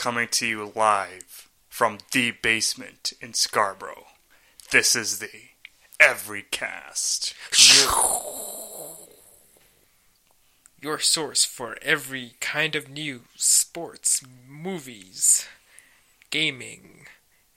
[0.00, 4.06] coming to you live from the basement in Scarborough.
[4.70, 5.28] This is the
[6.00, 7.34] Every Cast.
[10.80, 15.46] Your source for every kind of news, sports, movies,
[16.30, 17.04] gaming,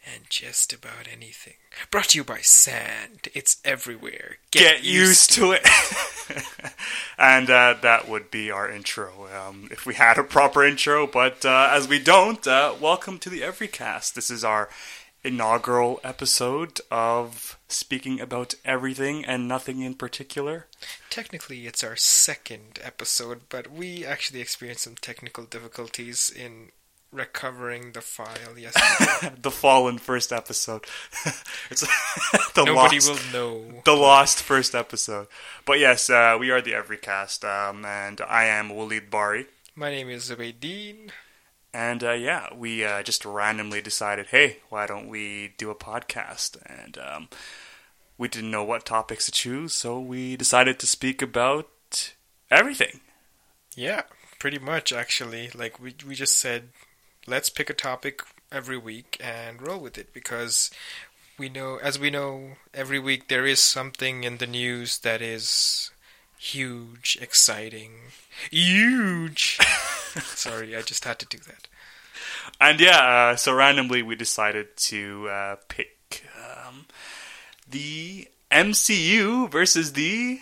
[0.05, 1.53] and just about anything.
[1.89, 3.29] Brought to you by Sand.
[3.33, 4.37] It's everywhere.
[4.51, 5.67] Get, used to it.
[7.17, 11.07] and uh, that would be our intro um, if we had a proper intro.
[11.07, 14.13] But uh, as we don't, uh, welcome to the Everycast.
[14.13, 14.69] This is our
[15.23, 20.67] inaugural episode of speaking about everything and nothing in particular.
[21.09, 26.71] Technically, it's our second episode, but we actually experienced some technical difficulties in
[27.13, 29.35] recovering the file yesterday.
[29.41, 30.85] the fallen first episode.
[31.69, 31.81] it's
[32.55, 33.81] the Nobody lost, will know.
[33.85, 35.27] the lost first episode.
[35.65, 39.45] But yes, uh, we are the Everycast, um, and I am Walid Bari.
[39.75, 41.11] My name is Zubaydeen.
[41.73, 46.57] And uh, yeah, we uh, just randomly decided, hey, why don't we do a podcast?
[46.65, 47.29] And um,
[48.17, 52.13] we didn't know what topics to choose, so we decided to speak about
[52.51, 52.99] everything.
[53.75, 54.03] Yeah,
[54.39, 55.49] pretty much actually.
[55.55, 56.69] Like we we just said,
[57.27, 58.21] let's pick a topic
[58.51, 60.69] every week and roll with it because
[61.37, 65.91] we know, as we know, every week there is something in the news that is
[66.37, 67.91] huge, exciting,
[68.51, 69.57] huge.
[70.35, 71.67] Sorry, I just had to do that.
[72.59, 76.85] And yeah, uh, so randomly we decided to uh, pick um,
[77.67, 80.39] the MCU versus the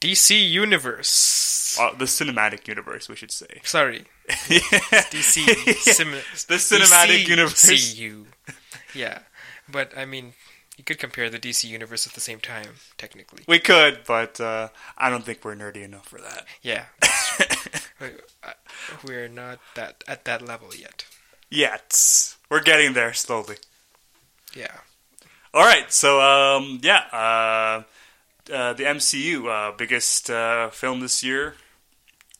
[0.00, 1.78] DC Universe.
[1.80, 3.60] uh, the cinematic universe, we should say.
[3.64, 4.04] Sorry,
[4.48, 4.58] yeah.
[5.10, 6.10] DC sim-
[6.48, 7.94] the cinematic DC universe.
[7.94, 8.26] CU.
[8.94, 9.20] Yeah,
[9.68, 10.34] but I mean,
[10.76, 13.44] you could compare the DC universe at the same time, technically.
[13.48, 16.46] We could, but uh, I don't think we're nerdy enough for that.
[16.62, 16.84] Yeah.
[17.98, 18.50] Uh,
[19.02, 21.06] we're not that at that level yet.
[21.50, 23.56] Yet we're getting there slowly.
[24.54, 24.76] Yeah,
[25.54, 27.82] All right, so um, yeah, uh,
[28.52, 31.54] uh, the MCU uh, biggest uh, film this year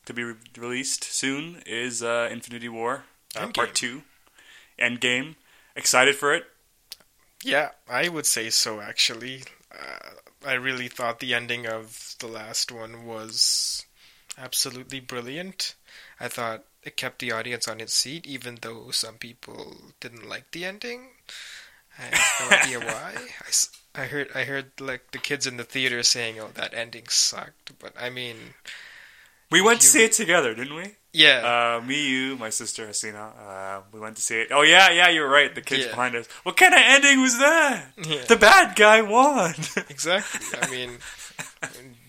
[0.06, 3.05] to be re- released soon is uh, Infinity War
[3.37, 3.49] uh.
[3.49, 4.03] Part Two,
[4.78, 5.37] Endgame.
[5.77, 6.44] Excited for it?
[7.44, 8.81] yeah, I would say so.
[8.81, 10.11] Actually, uh,
[10.47, 13.84] I really thought the ending of the last one was
[14.38, 15.75] absolutely brilliant.
[16.21, 20.50] I thought it kept the audience on its seat, even though some people didn't like
[20.53, 21.11] the ending.
[21.99, 23.15] I have no idea why.
[23.41, 23.50] I,
[23.96, 27.78] I heard I heard like the kids in the theater saying, "Oh, that ending sucked,"
[27.78, 28.36] but I mean,
[29.50, 30.96] We went to see it together, didn't we?
[31.12, 33.32] yeah, Uh, me, you, my sister Hasina.
[33.38, 34.48] Uh, we went to see it.
[34.52, 35.54] Oh yeah, yeah, you're right.
[35.54, 35.90] The kids Yeah.
[35.92, 36.26] behind us.
[36.42, 37.86] What kind of ending was that?
[37.96, 39.54] yeah, The bad guy won.
[39.88, 40.44] exactly.
[40.60, 40.98] I mean,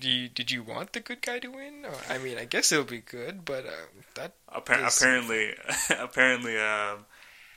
[0.02, 1.86] do you, did you want the good guy to win?
[1.86, 3.72] Or, I mean, I guess it'll be good, but uh,
[4.16, 4.98] that Appar- Yes.
[5.02, 5.54] apparently,
[5.98, 7.06] apparently, um,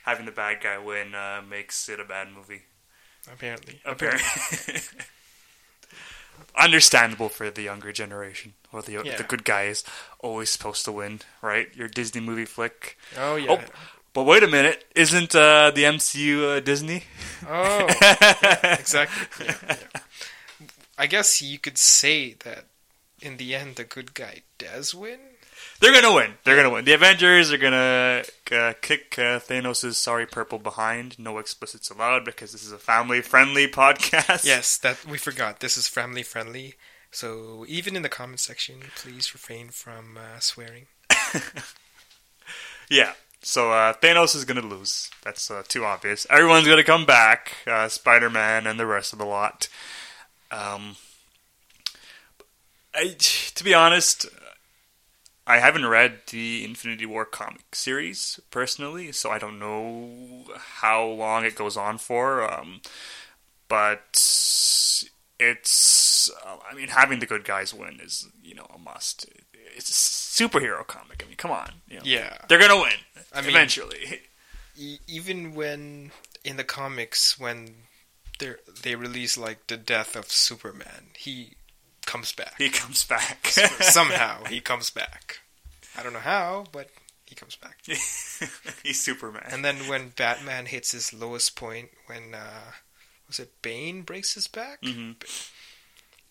[0.05, 2.61] having the bad guy win uh, makes it a bad movie.
[3.31, 4.81] Apparently, Apparently,
[6.57, 8.53] understandable for the younger generation.
[8.73, 9.17] Or the Yeah.
[9.17, 9.83] the good guy is
[10.19, 11.73] always supposed to win, right?
[11.75, 12.97] Your Disney movie flick.
[13.17, 13.51] Oh yeah.
[13.51, 13.59] Oh,
[14.13, 17.03] but wait a minute, isn't uh, the MCU uh, Disney?
[17.47, 17.85] Oh,
[18.79, 19.45] exactly.
[19.47, 20.01] Yeah, yeah.
[20.97, 22.65] I guess you could say that
[23.21, 25.19] in the end, the good guy does win.
[25.81, 26.35] They're gonna win.
[26.43, 26.85] They're gonna win.
[26.85, 31.17] The Avengers are gonna uh, kick uh, Thanos' sorry purple behind.
[31.19, 34.45] No explicits allowed because this is a family-friendly podcast.
[34.45, 35.59] Yes, that we forgot.
[35.59, 36.75] This is family friendly,
[37.09, 40.85] so even in the comment section, please refrain from uh, swearing.
[42.91, 43.13] Yeah.
[43.41, 45.09] So uh, Thanos is gonna lose.
[45.23, 46.27] That's uh, too obvious.
[46.29, 47.53] Everyone's gonna come back.
[47.65, 49.67] Uh, Spider-Man and the rest of the lot.
[50.51, 50.97] Um,
[52.93, 54.25] I, to be honest,
[55.47, 61.45] I haven't read the Infinity War comic series personally, so I don't know how long
[61.45, 62.43] it goes on for.
[62.49, 62.81] Um,
[63.67, 64.17] but
[65.39, 69.25] it's, uh, I mean, having the good guys win is, you know, a must.
[69.75, 71.23] It's a superhero comic.
[71.23, 71.71] I mean, come on.
[71.87, 72.93] You know, Yeah, they're gonna win
[73.33, 74.21] I mean- eventually.
[74.75, 76.11] e- even when
[76.43, 77.75] in the comics when
[78.83, 81.53] they release like the death of Superman, he
[82.11, 84.43] comes back He comes back somehow.
[84.49, 85.39] He comes back.
[85.97, 86.89] I don't know how, but
[87.25, 87.77] he comes back.
[88.83, 89.43] He's Superman.
[89.51, 92.71] And then when Batman hits his lowest point, when uh,
[93.27, 95.11] was it Bane breaks his back, hmm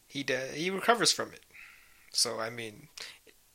[0.06, 1.44] he de- he recovers from it.
[2.12, 2.88] So I mean,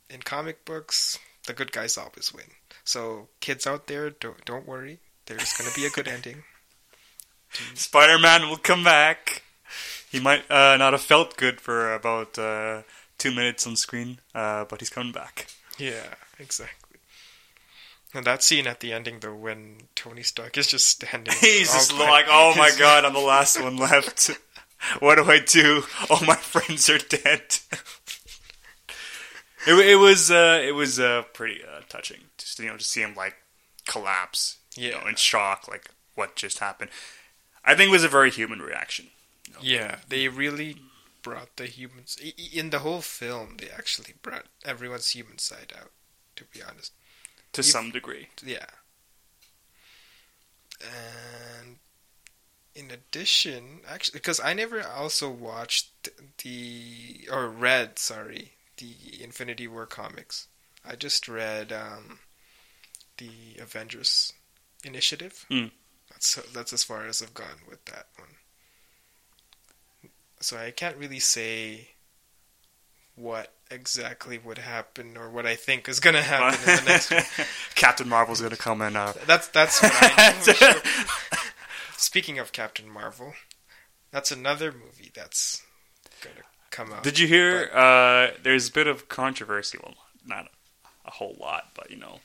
[0.09, 2.49] in comic books, the good guys always win.
[2.83, 4.99] So kids out there, don't don't worry.
[5.27, 6.43] There's going to be a good ending.
[7.73, 9.43] Spider-Man will come back.
[10.15, 12.83] He might uh, not have felt good for about uh,
[13.17, 15.47] two minutes on screen, uh, but he's coming back.
[15.77, 16.99] Yeah, exactly.
[18.13, 21.91] And that scene at the ending, though, when Tony Stark is just standing, He's just
[21.93, 24.31] like, oh my god, I'm the last one left.
[24.99, 25.83] what do I do?
[26.09, 27.57] All my friends are dead.
[29.67, 33.01] it, it was uh, it was uh, pretty uh, touching, just you know, to see
[33.01, 33.35] him like
[33.85, 35.09] collapse, you know, Yeah.
[35.09, 36.89] in shock, like what just happened.
[37.65, 39.07] I think it was a very human reaction.
[39.61, 40.77] Yeah, they really
[41.21, 42.17] brought the humans
[42.53, 43.57] in the whole film.
[43.57, 45.91] They actually brought everyone's human side out.
[46.35, 46.91] To be honest,
[47.53, 48.65] To You've- some degree, yeah.
[50.81, 51.77] And
[52.75, 56.09] in addition, actually, because I never also watched
[56.43, 60.47] the or read, sorry, the Infinity War comics.
[60.83, 62.19] I just read um,
[63.17, 64.33] the Avengers
[64.83, 65.45] Initiative.
[65.49, 65.71] Mm.
[66.09, 68.34] That's that's as far as I've gone with that one.
[70.45, 71.87] So I can't really say
[73.15, 77.09] what exactly would happen or what I think is going to happen in the next
[77.09, 77.23] one.
[77.73, 80.53] Captain Marvel's gonna come and uh, That's that's what I know.
[80.53, 80.81] sure.
[81.97, 83.33] Speaking of Captain Marvel,
[84.11, 85.63] that's another movie that's
[86.21, 87.01] gonna come out.
[87.01, 87.71] Did you hear?
[87.73, 89.79] Uh, there's a bit of controversy.
[89.81, 89.95] Well,
[90.27, 90.49] not
[91.05, 92.19] a whole lot, but you know,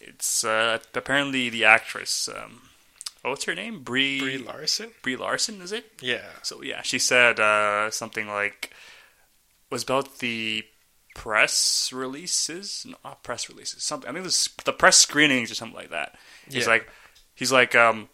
[0.00, 2.28] it's uh, apparently the actress.
[2.28, 2.60] Um,
[3.26, 3.80] oh, what's her name?
[3.82, 4.20] Brie.
[4.20, 4.90] Brie Larson?
[5.02, 5.92] Brie Larson, is it?
[6.00, 6.22] Yeah.
[6.42, 8.70] So yeah, she said uh, something like
[9.70, 10.64] was about the
[11.14, 13.82] press releases, not press releases.
[13.82, 16.14] Something I think it was the press screenings or something like that.
[16.48, 16.70] He's Yeah.
[16.72, 16.88] like,
[17.34, 18.08] he's like, um,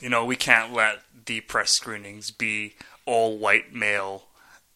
[0.00, 4.26] you know, we can't let the press screenings be all white male.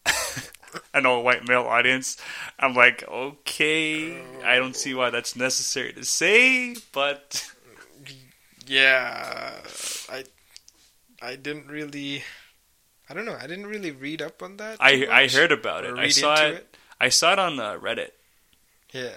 [0.94, 2.16] An all white male audience.
[2.58, 7.44] I'm like, okay, I don't see why that's necessary to say, but
[8.66, 9.52] Yeah.
[10.08, 10.24] I
[11.22, 12.24] I didn't really
[13.08, 13.36] I don't know.
[13.38, 14.76] I didn't really read up on that.
[14.80, 15.98] I I heard about it.
[15.98, 18.10] I saw into it, I saw it on uh, Reddit.
[18.92, 19.10] Yeah.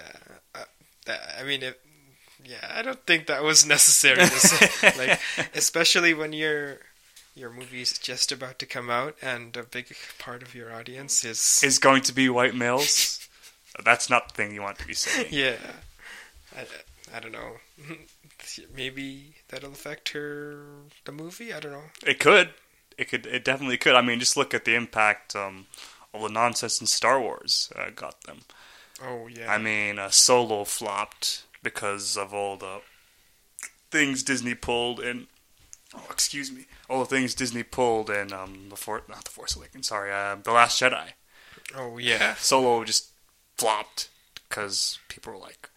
[0.54, 0.64] Uh,
[1.38, 1.80] I mean, it,
[2.44, 4.92] yeah, I don't think that was necessary to say.
[4.98, 5.20] like,
[5.54, 6.78] especially when your
[7.34, 11.62] your movie's just about to come out and a big part of your audience is
[11.62, 13.20] is going to be white males.
[13.84, 15.28] That's not the thing you want to be saying.
[15.30, 15.56] yeah.
[16.56, 16.64] I,
[17.16, 17.56] I don't know.
[18.74, 20.64] Maybe that'll affect her
[21.04, 21.52] the movie.
[21.52, 21.90] I don't know.
[22.06, 22.50] It could.
[22.98, 23.26] It could.
[23.26, 23.94] It definitely could.
[23.94, 25.66] I mean, just look at the impact um,
[26.12, 28.40] all the nonsense in Star Wars uh, got them.
[29.02, 29.52] Oh yeah.
[29.52, 32.80] I mean, uh, Solo flopped because of all the
[33.90, 35.26] things Disney pulled and
[35.96, 36.66] Oh, excuse me.
[36.90, 39.88] All the things Disney pulled in um, the For- not the Force Awakens.
[39.88, 41.10] Sorry, uh, the Last Jedi.
[41.76, 42.34] oh yeah.
[42.34, 43.10] Solo just
[43.56, 44.08] flopped
[44.54, 45.68] because people were like,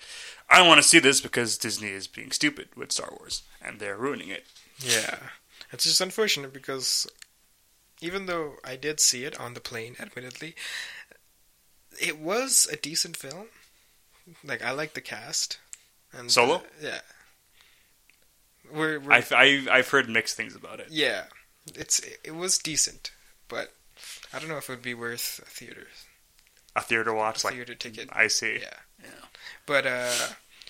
[0.49, 3.79] "I don't want to see this because Disney is being stupid with Star Wars and
[3.79, 4.45] they're ruining it."
[4.79, 5.17] Yeah.
[5.71, 7.07] It's just unfortunate because
[8.01, 10.55] even though I did see it on the plane, admittedly,
[11.99, 13.47] it was a decent film.
[14.43, 15.57] Like I like the cast.
[16.13, 16.61] And Solo?
[16.81, 16.99] yeah.
[18.71, 20.87] We're, we're I've, I've I've heard mixed things about it.
[20.91, 21.23] yeah.
[21.75, 23.11] It's it was decent,
[23.49, 23.73] but
[24.33, 25.87] I don't know if it would be worth a theater
[26.77, 28.07] A theater watch, a like theater ticket.
[28.13, 28.59] I see.
[28.61, 28.73] Yeah.
[29.03, 29.09] Yeah.
[29.65, 30.13] But uh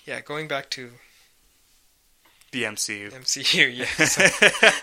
[0.06, 0.92] yeah, going back to
[2.52, 3.12] The MCU.
[3.12, 3.76] MCU,
[4.64, 4.72] yeah.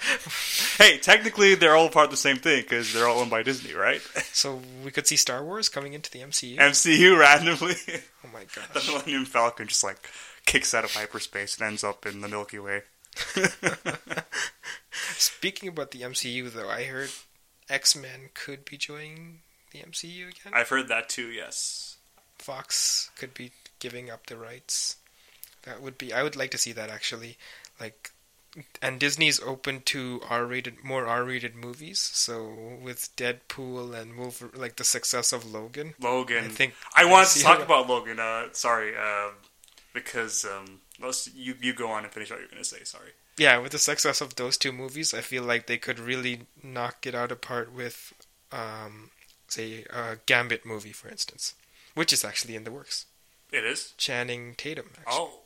[0.77, 3.73] Hey, technically they're all part of the same thing because they're all owned by Disney,
[3.75, 4.01] right?
[4.33, 6.59] so we could see Star Wars coming into the MCU.
[6.59, 7.77] MCU randomly,
[8.25, 8.67] oh my god!
[8.75, 8.83] the.
[8.87, 10.11] Millennium Falcon just like
[10.47, 12.83] kicks out of hyperspace and ends up in the Milky Way.
[15.17, 17.11] Speaking about the MCU, though, I heard
[17.71, 19.41] X Men could be joining
[19.75, 20.53] the MCU again.
[20.55, 21.27] I've heard that too.
[21.27, 21.97] Yes.
[22.39, 23.51] Fox could be
[23.81, 24.97] giving up the rights.
[25.65, 26.13] That would be.
[26.13, 27.37] I would like to see that actually.
[27.81, 28.13] Like,
[28.81, 31.99] and Disney's open to R-rated, more R-rated movies.
[31.99, 36.45] So with Deadpool and Wolver, like the success of Logan, Logan.
[36.45, 38.21] I think I wanted to talk about Logan.
[38.21, 39.31] Uh, sorry, uh,
[39.93, 42.85] because um, let's, you you go on and finish what you're going to say.
[42.85, 43.11] Sorry.
[43.39, 47.07] yeah, with the success of those two movies, I feel like they could really knock
[47.07, 48.13] it out apart with,
[48.53, 49.11] um,
[49.55, 51.55] say, a Gambit movie, for instance,
[51.95, 53.07] which is actually in the works.
[53.53, 53.95] It is.
[53.97, 54.91] Channing Tatum.
[54.99, 55.15] Actually.
[55.15, 55.39] Oh,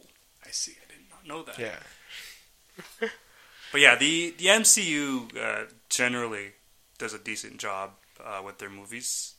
[0.47, 0.73] I see.
[0.73, 1.59] I did not know that.
[1.59, 1.79] yeah,
[3.73, 6.53] But yeah, the the MCU uh, generally
[6.99, 7.91] does a decent job
[8.25, 9.35] uh, with their movies.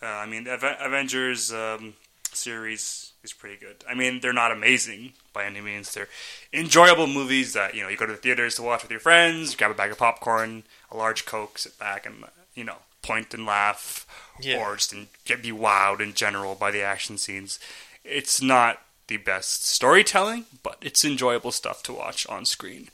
[0.00, 1.94] Uh, I mean, the Ave- Avengers um,
[2.32, 3.82] series is pretty good.
[3.88, 5.92] I mean, they're not amazing by any means.
[5.92, 6.08] They're
[6.52, 9.56] enjoyable movies that you know you go to the theaters to watch with your friends,
[9.56, 13.46] grab a bag of popcorn, a large coke, sit back and you know point and
[13.46, 14.06] laugh,
[14.40, 14.58] Yeah.
[14.58, 17.58] or just get be wowed in general by the action scenes.
[18.04, 22.88] It's not the best storytelling, but it's enjoyable stuff to watch on screen.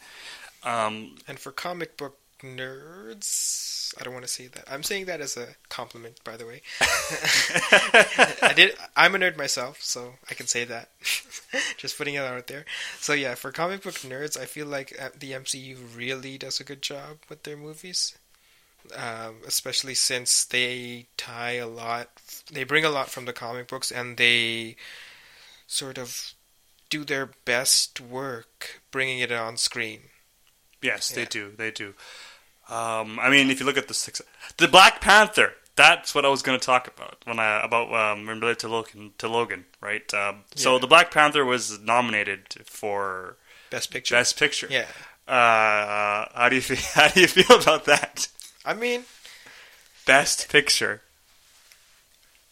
[0.62, 3.94] Um, and for comic book nerds.
[4.00, 4.64] I don't want to say that.
[4.70, 6.62] I'm saying that as a compliment, by the way.
[6.80, 8.74] I did.
[8.96, 10.88] I'm a nerd myself, so I can say that.
[11.76, 12.64] Just putting it out there.
[13.00, 16.64] So yeah, for comic book nerds, I feel like uh, the MCU really does a
[16.64, 18.16] good job with their movies.
[18.96, 22.08] Um, especially since they tie a lot,
[22.52, 24.76] they bring a lot from the comic books, and they
[25.66, 26.34] sort of
[26.90, 30.00] do their best work bringing it on screen.
[30.82, 31.52] Yes, they do.
[31.56, 31.94] They do.
[32.68, 34.20] Um, I mean, if you look at the six,
[34.56, 35.54] the Black Panther.
[35.74, 39.14] That's what I was going to talk about when I about um, related to Logan.
[39.16, 40.12] To Logan, right?
[40.12, 40.80] Um, So Yeah.
[40.80, 43.38] the Black Panther was nominated for
[43.70, 44.14] Best picture.
[44.14, 44.68] Best Picture.
[44.70, 44.86] Yeah.
[45.26, 46.76] Uh, how do you feel?
[46.94, 48.28] How do you feel about that?
[48.64, 49.04] I mean,
[50.06, 51.02] Best Picture.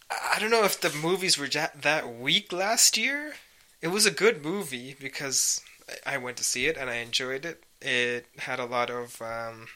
[0.09, 3.35] I don't know if the movies were that weak last year.
[3.81, 5.61] It was a good movie because
[6.05, 7.63] I went to see it and I enjoyed it.
[7.81, 9.67] It had a lot of um,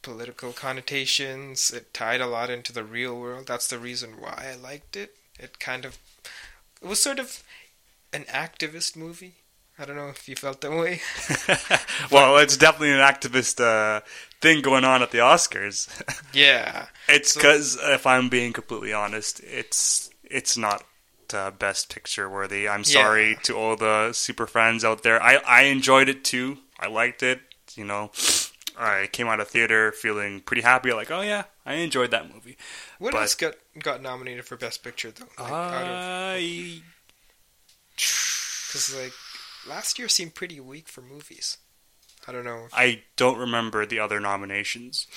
[0.00, 1.70] political connotations.
[1.70, 3.46] It tied a lot into the real world.
[3.46, 5.16] That's the reason why I liked it.
[5.38, 5.98] It kind of
[6.80, 7.42] it was sort of
[8.12, 9.34] an activist movie.
[9.82, 11.00] I don't know if you felt that way.
[12.12, 14.00] well, it's definitely an activist uh,
[14.40, 15.88] thing going on at the Oscars.
[16.32, 16.86] yeah.
[17.08, 20.84] It's So- because, if I'm being completely honest, it's it's not
[21.34, 22.68] uh, best picture worthy.
[22.68, 23.02] I'm Yeah.
[23.02, 25.20] sorry to all the super fans out there.
[25.20, 26.58] I I enjoyed it too.
[26.78, 27.40] I liked it.
[27.74, 28.12] You know,
[28.78, 30.92] I came out of theater feeling pretty happy.
[30.92, 32.56] Like, oh yeah, I enjoyed that movie.
[33.00, 35.26] What But- else got got nominated for best picture though?
[35.42, 36.82] Like, out of I
[37.96, 39.12] Because like
[39.68, 41.58] last year seemed pretty weak for movies.
[42.26, 42.68] I don't know.
[42.72, 45.08] I don't remember the other nominations.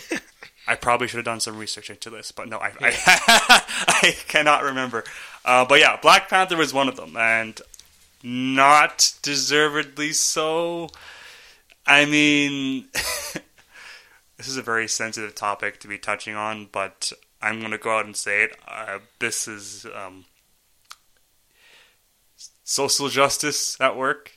[0.66, 3.62] I probably should have done some research into this, but no, I I,
[4.02, 5.04] I cannot remember.
[5.44, 7.60] Uh, but yeah, Black Panther was one of them, and
[8.22, 10.88] not deservedly so.
[11.86, 17.72] I mean, this is a very sensitive topic to be touching on, but I'm going
[17.72, 18.56] to go out and say it.
[18.68, 20.24] Uh, this is um,
[22.70, 24.32] social justice at work.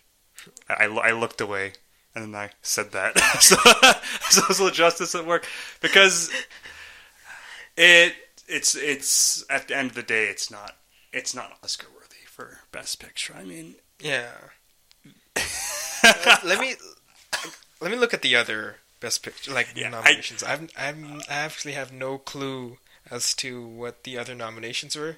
[0.68, 1.74] I, I looked away
[2.16, 3.18] and then I said that.
[3.40, 3.56] so,
[4.30, 5.46] social justice at work
[5.82, 6.32] because
[7.78, 8.14] it
[8.48, 10.76] it's it's at the end of the day it's not
[11.12, 13.36] it's not Oscar worthy for best picture.
[13.38, 14.32] I mean, Yeah.
[16.04, 16.76] let, let me
[17.82, 20.44] let me look at the other best picture like Yeah, nominations.
[20.44, 22.78] I, I've I'm, I actually have no clue
[23.12, 25.18] as to what the other nominations were,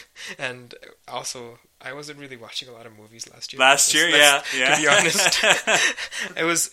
[0.38, 0.74] and
[1.08, 3.60] also I wasn't really watching a lot of movies last year.
[3.60, 4.74] last year, yeah, yeah.
[4.76, 5.44] To be honest,
[6.36, 6.70] it was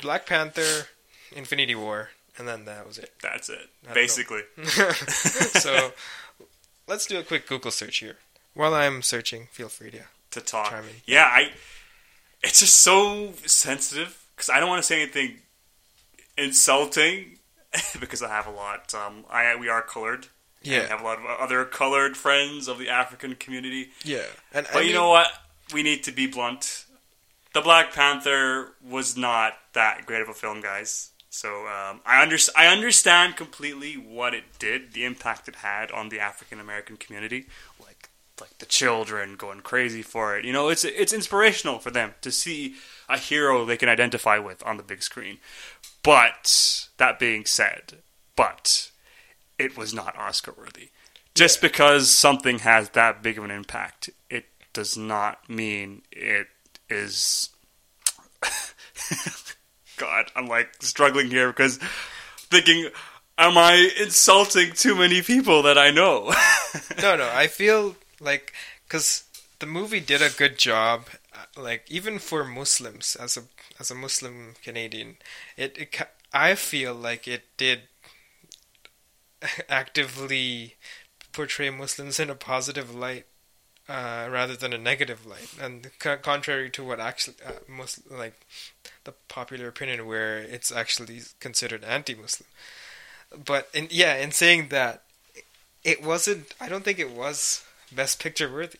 [0.00, 0.86] Black Panther,
[1.34, 3.12] Infinity War, and then that was it.
[3.22, 3.58] that's it.
[3.58, 3.94] I don't know.
[3.94, 4.42] Basically,
[5.60, 5.92] so
[6.86, 8.16] let's do a quick Google search here.
[8.54, 10.00] While I'm searching, feel free to.
[10.32, 10.74] to talk.
[11.06, 11.50] Yeah, I.
[12.42, 15.38] It's just so sensitive because I don't want to say anything
[16.36, 17.38] insulting
[18.00, 18.94] because I have a lot.
[18.94, 20.28] Um, I we are colored.
[20.64, 23.90] I Yeah, have a lot of other colored friends of the African community.
[24.04, 25.28] yeah, and But you know what?
[25.72, 26.84] We need to be blunt.
[27.54, 31.10] The Black Panther was not that great of a film, guys.
[31.30, 36.08] So um, I, under- I understand completely what it did, the impact it had on
[36.08, 37.46] the African American community,
[37.80, 38.08] like
[38.40, 40.44] like the children going crazy for it.
[40.44, 42.76] You know, it's it's inspirational for them to see
[43.08, 45.38] a hero they can identify with on the big screen.
[46.02, 47.98] But that being said,
[48.36, 48.90] but
[49.58, 50.90] it was not Oscar worthy.
[51.34, 56.48] Just because something has that big of an impact, it does not mean it
[56.88, 57.50] is.
[59.96, 61.78] God, I'm like struggling here because
[62.50, 62.90] thinking,
[63.36, 66.32] am I insulting too many people that I know?
[67.02, 67.30] no, no.
[67.32, 68.52] I feel like
[68.86, 69.24] because
[69.58, 73.42] the movie did a good job, uh, like even for Muslims as a
[73.78, 75.16] as a Muslim Canadian,
[75.56, 75.96] it, it
[76.32, 77.82] I feel like it did
[79.68, 80.74] actively
[81.32, 83.26] portray Muslims in a positive light.
[83.88, 88.38] Uh, rather than a negative light, and co- contrary to what actually uh, Muslim, like
[89.04, 92.46] the popular opinion, where it's actually considered anti-Muslim.
[93.46, 95.04] But in yeah, in saying that,
[95.84, 96.52] it wasn't.
[96.60, 98.78] I don't think it was best picture worthy,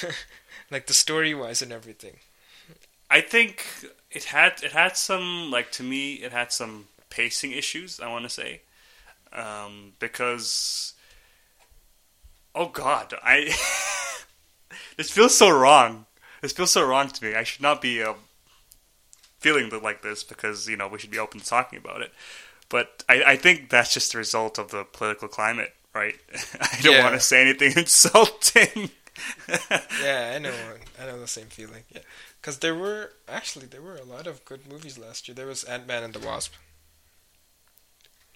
[0.70, 2.18] like the story wise and everything.
[3.10, 3.66] I think
[4.10, 7.98] it had it had some like to me it had some pacing issues.
[7.98, 8.60] I want to say
[9.34, 10.94] um, because
[12.54, 13.54] oh god, I
[14.96, 16.06] this feels so wrong.
[16.42, 17.34] This feels so wrong to me.
[17.34, 18.14] I should not be uh,
[19.40, 22.12] feeling like this because you know we should be open to talking about it.
[22.68, 26.14] But I, I think that's just a result of the political climate, right?
[26.60, 27.02] I don't Yeah.
[27.04, 28.90] want to say anything insulting.
[30.02, 30.54] yeah, I know.
[31.00, 31.84] I know the same feeling.
[31.94, 32.00] Yeah,
[32.40, 35.34] because there were actually there were a lot of good movies last year.
[35.34, 36.54] There was Ant Man and the Wasp.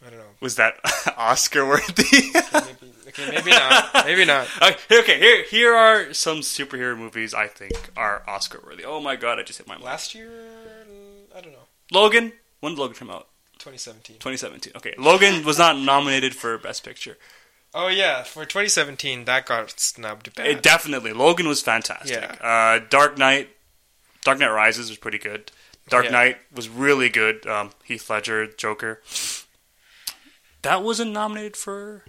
[0.06, 0.24] I don't know.
[0.40, 0.74] Was that
[1.16, 2.02] Oscar worthy?
[2.34, 4.04] Okay, maybe, okay, maybe not.
[4.06, 4.48] Maybe not.
[4.62, 8.84] okay, okay, here here are some superhero movies I think are Oscar worthy.
[8.84, 9.84] Oh my god, I just hit my mic.
[9.84, 10.30] Last year,
[11.36, 11.66] I don't know.
[11.90, 12.32] Logan.
[12.60, 13.28] When did Logan come out?
[13.58, 14.16] 2017.
[14.16, 14.72] 2017.
[14.76, 17.16] Okay, Logan was not nominated for Best Picture.
[17.74, 20.46] Oh yeah, for 2017, that got snubbed bad.
[20.46, 21.12] It definitely.
[21.12, 22.16] Logan was fantastic.
[22.16, 22.36] Yeah.
[22.40, 23.50] Uh, Dark Knight,
[24.24, 25.50] Dark Knight Rises was pretty good.
[25.88, 26.10] Dark Yeah.
[26.12, 27.46] Knight was really good.
[27.46, 29.02] Um, Heath Ledger, Joker.
[30.62, 32.04] That wasn't nominated for.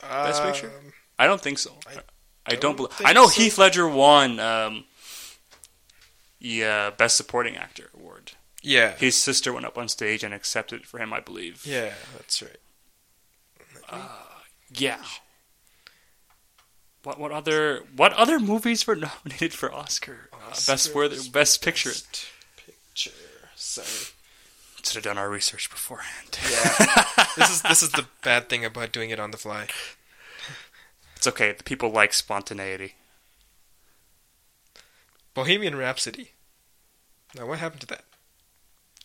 [0.00, 0.72] Best Picture?
[0.78, 1.72] Um, I don't think so.
[1.86, 2.00] I
[2.46, 2.76] I, don't.
[2.76, 2.92] believe.
[3.04, 3.40] I know so.
[3.40, 4.38] Heath Ledger won.
[4.38, 4.84] Um,
[6.38, 8.32] yeah, Best Supporting Actor award.
[8.62, 8.94] Yeah.
[8.96, 11.64] His sister went up on stage and accepted it for him, I believe.
[11.66, 12.56] Yeah, that's right.
[14.74, 14.98] Yeah.
[17.04, 20.28] What what other what other movies were nominated for Oscar?
[20.32, 21.90] Uh, best Oscars, best picture.
[21.90, 22.26] Best
[22.64, 23.12] Picture.
[23.54, 23.86] Sorry.
[24.86, 26.38] Should have done our research beforehand.
[26.50, 27.24] Yeah.
[27.36, 29.68] this is this is the bad thing about doing it on the fly.
[31.16, 31.52] It's okay.
[31.52, 32.94] The people like spontaneity.
[35.32, 36.32] Bohemian Rhapsody.
[37.34, 38.04] Now, what happened to that?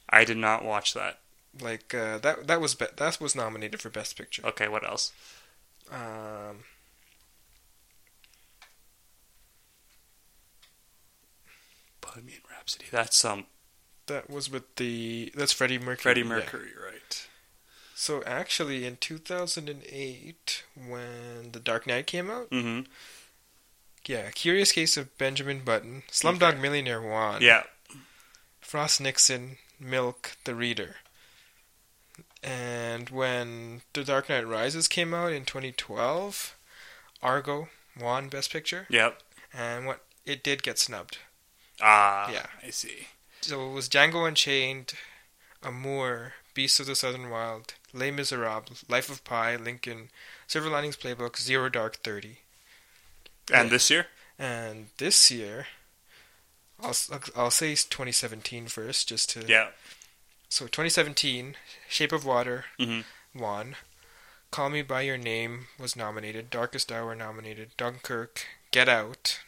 [0.09, 1.19] I did not watch that.
[1.59, 4.45] Like uh, that that was be- that was nominated for Best Picture.
[4.45, 5.13] Okay, what else?
[5.91, 6.63] Um,
[11.99, 12.85] Bohemian Rhapsody.
[12.91, 13.45] That's um
[14.11, 15.97] that was with the that's Freddie Mercury.
[15.97, 16.27] Freddie yeah.
[16.27, 17.27] Mercury, right?
[17.95, 22.89] So actually, in 2008, when The Dark Knight came out, Mm-hmm.
[24.07, 27.41] yeah, Curious Case of Benjamin Button, Slumdog Millionaire won.
[27.41, 27.63] Yeah.
[28.59, 30.95] Frost Nixon, Milk, The Reader.
[32.43, 36.55] And when The Dark Knight Rises came out in 2012,
[37.21, 39.21] Argo won Best Picture, Yep.
[39.53, 41.19] and what it did get snubbed.
[41.81, 42.31] Ah.
[42.31, 42.47] Yeah.
[42.65, 43.07] I see.
[43.41, 44.93] So it was Django Unchained,
[45.63, 50.09] Amour, Beasts of the Southern Wild, Les Miserables, Life of Pi, Lincoln,
[50.47, 52.39] Silver Linings Playbook, Zero Dark Thirty.
[53.51, 53.71] And Yeah.
[53.71, 54.07] this year?
[54.37, 55.67] And this year,
[56.79, 56.95] I'll
[57.35, 59.71] I'll say 2017 first, just to Yeah.
[60.49, 61.55] So 2017,
[61.89, 63.05] Shape of Water Mhm.
[63.33, 63.75] won.
[64.51, 66.49] Call Me by Your Name was nominated.
[66.49, 67.75] Darkest Hour nominated.
[67.77, 69.39] Dunkirk, Get Out,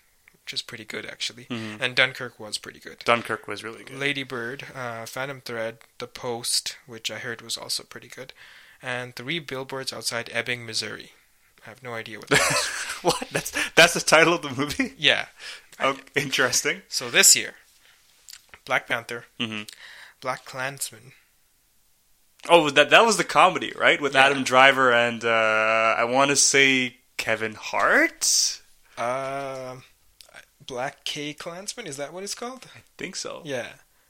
[0.43, 1.79] which is pretty good actually, Mhm.
[1.81, 2.99] and Dunkirk was pretty good.
[3.05, 3.95] Dunkirk was really good.
[3.97, 8.33] Lady Bird, uh, Phantom Thread, The Post, which I heard was also pretty good,
[8.81, 11.13] and Three Billboards Outside Ebbing, Missouri.
[11.65, 12.65] I have no idea what that is.
[13.03, 13.29] what?
[13.31, 14.93] That's that's the title of the movie?
[14.97, 15.27] yeah.
[15.79, 16.81] Oh, interesting.
[16.89, 17.55] So this year,
[18.65, 19.69] Black Panther, Mhm.
[20.21, 21.13] BlacKkKlansman,
[22.49, 24.01] Oh, that that was the comedy, right?
[24.01, 24.25] With Yeah.
[24.25, 28.59] Adam Driver and uh, I want to say Kevin Hart.
[28.97, 29.83] um,
[30.67, 31.87] Black K Klansman.
[31.87, 32.65] Is that what it's called?
[32.75, 33.41] I think so.
[33.45, 33.67] Yeah.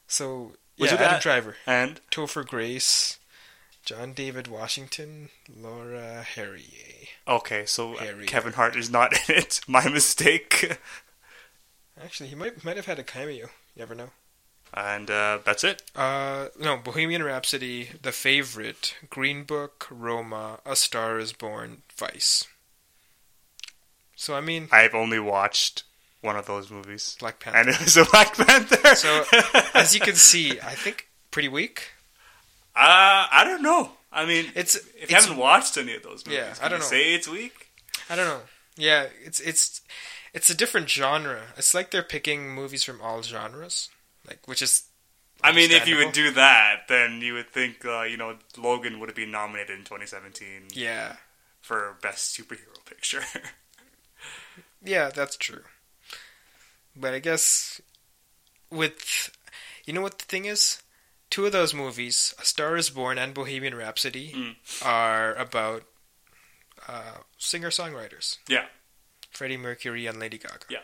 [0.07, 3.17] So Was yeah, it Adam that- Driver, And Topher Grace,
[3.85, 7.07] John David Washington, Laura Harrier.
[7.27, 8.25] okay, so uh, Harry.
[8.25, 9.61] Kevin Hart is not in it.
[9.67, 10.77] My mistake.
[12.01, 13.47] Actually, he might might have had a cameo.
[13.75, 14.09] You never know.
[14.75, 15.83] And uh, that's it.
[15.95, 22.45] Uh, no, Bohemian Rhapsody, The Favorite, Green Book, Roma, A Star Is Born, Vice.
[24.15, 25.83] So I mean, I've only watched
[26.23, 27.59] one of those movies, Black Panther.
[27.59, 28.95] and it was a Black Panther.
[28.95, 29.23] So
[29.73, 31.91] as you can see, I think pretty weak.
[32.75, 33.91] uh, I don't know.
[34.11, 36.79] I mean, It's if you haven't watched any of those movies, Yeah, can I don't
[36.79, 36.89] you know.
[36.89, 37.69] say it's weak.
[38.09, 38.41] I don't know.
[38.77, 39.81] Yeah, it's it's
[40.33, 41.41] it's a different genre.
[41.57, 43.89] It's like they're picking movies from all genres,
[44.27, 44.83] like which is.
[45.45, 48.99] I mean, if you would do that, then you would think, uh, you know, Logan
[49.01, 51.17] would have been nominated in 2017 Yeah,
[51.59, 53.23] for Best Superhero Picture.
[54.83, 55.63] yeah, that's true.
[56.95, 57.81] But I guess
[58.69, 59.31] with
[59.85, 60.81] you know what the thing is,
[61.29, 64.55] two of those movies, A Star Is Born and Bohemian Rhapsody, Mm.
[64.85, 65.83] are about
[66.87, 68.37] uh, singer songwriters.
[68.47, 68.65] Yeah.
[69.31, 70.65] Freddie Mercury and Lady Gaga.
[70.69, 70.79] Yeah.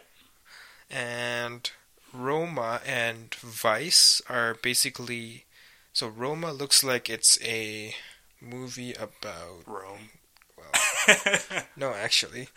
[0.89, 1.69] And
[2.13, 5.45] Roma and Vice are basically
[5.93, 7.93] so Roma looks like it's a
[8.41, 10.09] movie about Rome.
[10.57, 12.47] well no actually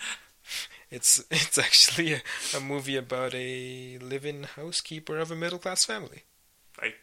[0.93, 2.23] it's it's actually a,
[2.57, 6.23] a movie about a live-in housekeeper of a middle-class family.
[6.81, 6.95] I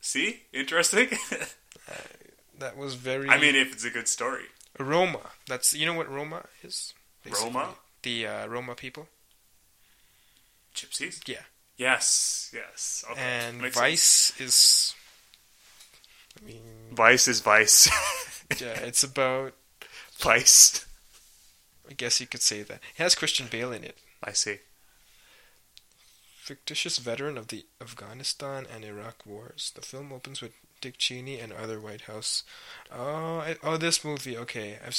[0.00, 0.42] see?
[0.52, 1.08] Interesting?
[2.58, 4.44] That was very I mean, if it's a good story.
[4.78, 5.32] Roma.
[5.48, 6.94] That's you know what Roma is?
[7.42, 7.70] Roma?
[8.02, 9.08] The uh, Roma people.
[10.72, 11.26] Gypsies?
[11.26, 11.42] Yeah.
[11.76, 13.04] Yes, yes.
[13.10, 13.20] Okay.
[13.20, 14.94] and Makes Vice is
[16.40, 16.62] I mean.
[16.92, 17.90] Vice is Vice.
[18.60, 19.54] yeah, it's about
[20.18, 20.86] Vice.
[21.92, 22.76] I guess you could say that.
[22.96, 23.98] It has Christian Bale in it.
[24.24, 24.60] I see.
[26.40, 29.72] Fictitious veteran of the Afghanistan and Iraq wars.
[29.74, 32.44] The film opens with Dick Cheney and other White House.
[32.90, 34.38] Oh, I, oh, this movie.
[34.38, 34.98] Okay, I've.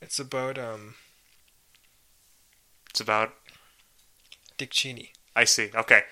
[0.00, 0.94] It's about um
[2.90, 3.34] It's about.
[4.56, 5.10] Dick Cheney.
[5.34, 5.70] I see.
[5.74, 6.02] Okay.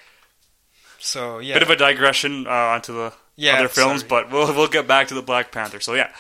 [0.99, 4.09] So yeah, Bit of a digression uh, onto the Yeah, other films, sorry.
[4.25, 5.79] but we'll we'll get back to the Black Panther.
[5.79, 6.11] So yeah,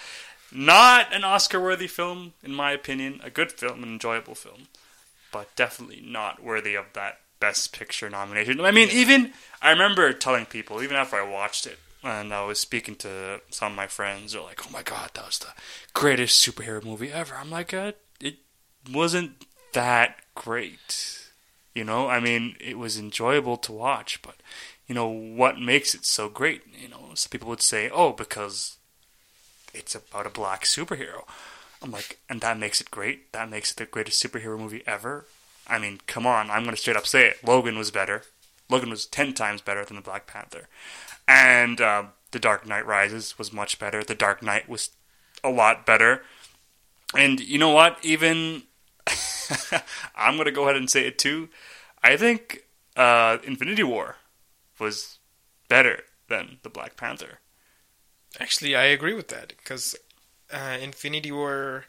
[0.52, 3.20] not an Oscar-worthy film in my opinion.
[3.22, 4.68] A good film, an enjoyable film,
[5.32, 8.60] but definitely not worthy of that Best Picture nomination.
[8.60, 9.32] I mean, even
[9.62, 13.72] I remember telling people, even after I watched it, and I was speaking to some
[13.72, 15.54] of my friends, they're like, "Oh my god, that was the
[15.94, 18.36] greatest superhero movie ever." I'm like, uh, "It
[18.90, 21.30] wasn't that great."
[21.74, 24.36] You know, I mean, it was enjoyable to watch, but
[24.86, 26.62] you know what makes it so great?
[26.74, 28.76] You know, some people would say, "Oh, because
[29.74, 31.24] it's about a black superhero."
[31.82, 33.32] I'm like, and that makes it great.
[33.32, 35.24] That makes it the greatest superhero movie ever.
[35.66, 37.46] I mean, come on, I'm gonna straight up say it.
[37.46, 38.22] Logan was better.
[38.68, 40.68] Logan was ten times better than the Black Panther,
[41.26, 44.02] and uh, the Dark Knight Rises was much better.
[44.02, 44.90] The Dark Knight was
[45.42, 46.22] a lot better.
[47.14, 47.98] And you know what?
[48.02, 48.64] Even
[50.16, 51.48] I'm gonna go ahead and say it too.
[52.02, 52.64] I think
[52.96, 54.16] uh, Infinity War
[54.78, 55.18] was
[55.68, 57.40] better than the Black Panther.
[58.38, 59.96] Actually, I agree with that because
[60.52, 61.86] uh, Infinity War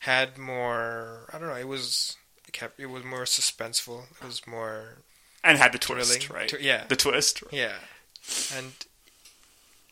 [0.00, 1.28] had more.
[1.32, 1.54] I don't know.
[1.56, 2.16] It was
[2.48, 2.80] it kept.
[2.80, 4.04] It was more suspenseful.
[4.20, 4.98] It was more
[5.42, 6.48] And had the twist, right?
[6.48, 7.42] Tw- yeah, The twist.
[7.50, 7.74] yeah,
[8.56, 8.72] and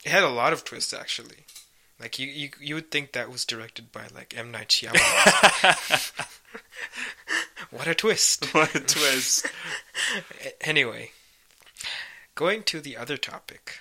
[0.05, 1.45] it had a lot of twists actually.
[2.01, 6.27] Like you, you, you would think that was directed by like M Night Shyamalan.
[7.71, 8.47] what a twist!
[8.55, 9.47] what a twist.
[10.61, 11.13] Anyway,
[12.35, 13.79] going to the other topic.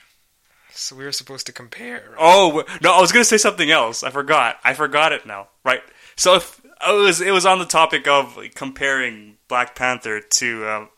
[0.73, 2.15] So we were supposed to compare.
[2.17, 4.03] Oh no, I was gonna say something else.
[4.03, 4.57] I forgot.
[4.63, 5.49] I forgot it now.
[5.63, 5.81] Right.
[6.15, 10.89] So if it was it was on the topic of comparing Black Panther to um,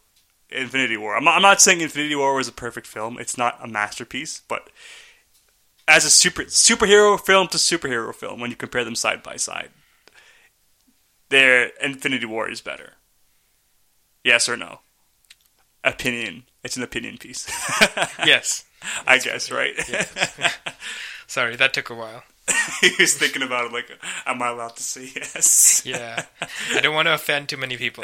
[0.49, 1.15] Infinity War.
[1.15, 3.17] I'm not, I'm not saying Infinity War was a perfect film.
[3.19, 4.69] It's not a masterpiece, but
[5.87, 9.69] as a super superhero film to superhero film, when you compare them side by side,
[11.29, 12.93] their Infinity War is better.
[14.23, 14.79] Yes or no?
[15.83, 16.43] Opinion.
[16.63, 17.47] It's an opinion piece.
[18.25, 18.65] Yes.
[19.07, 19.73] I guess, right?
[21.27, 22.23] Sorry, that took a while.
[22.81, 23.89] he was thinking about it like,
[24.25, 25.83] am I allowed to say yes?
[25.85, 26.25] Yeah.
[26.75, 28.03] I don't want to offend too many people.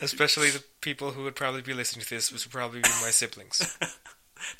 [0.00, 3.10] Especially the people who would probably be listening to this, which would probably be my
[3.10, 3.78] siblings.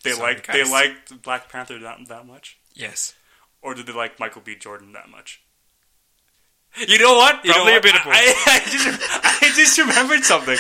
[0.05, 0.70] They Sorry, like they guys.
[0.70, 3.14] liked Black Panther that that much, Yes.
[3.62, 4.55] or did they like Michael B.
[4.57, 5.42] Jordan that much?
[6.76, 7.44] You know what?
[7.44, 8.14] You know Probably a bit of both.
[8.14, 10.56] I, I, just, I just remembered something.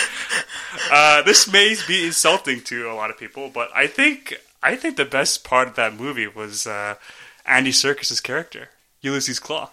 [0.90, 4.96] Uh, this may be insulting to a lot of people, but I think I think
[4.96, 6.96] the best part of that movie was uh,
[7.46, 8.68] Andy Serkis's character,
[9.02, 9.68] Ulysses Klaue.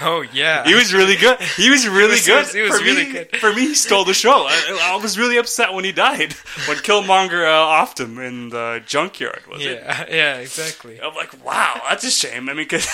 [0.00, 0.64] Oh, yeah.
[0.64, 1.40] He was really good.
[1.40, 2.46] He was really was- good.
[2.48, 3.36] he was for really me, good.
[3.36, 4.44] For me, he stole the show.
[4.48, 6.34] I, I was really upset when he died.
[6.66, 9.80] When Killmonger uh, offed him in the junkyard, was it?
[9.84, 11.00] Yeah, yeah, exactly.
[11.00, 12.48] I'm like, wow, that's a shame.
[12.48, 12.92] I mean, because he,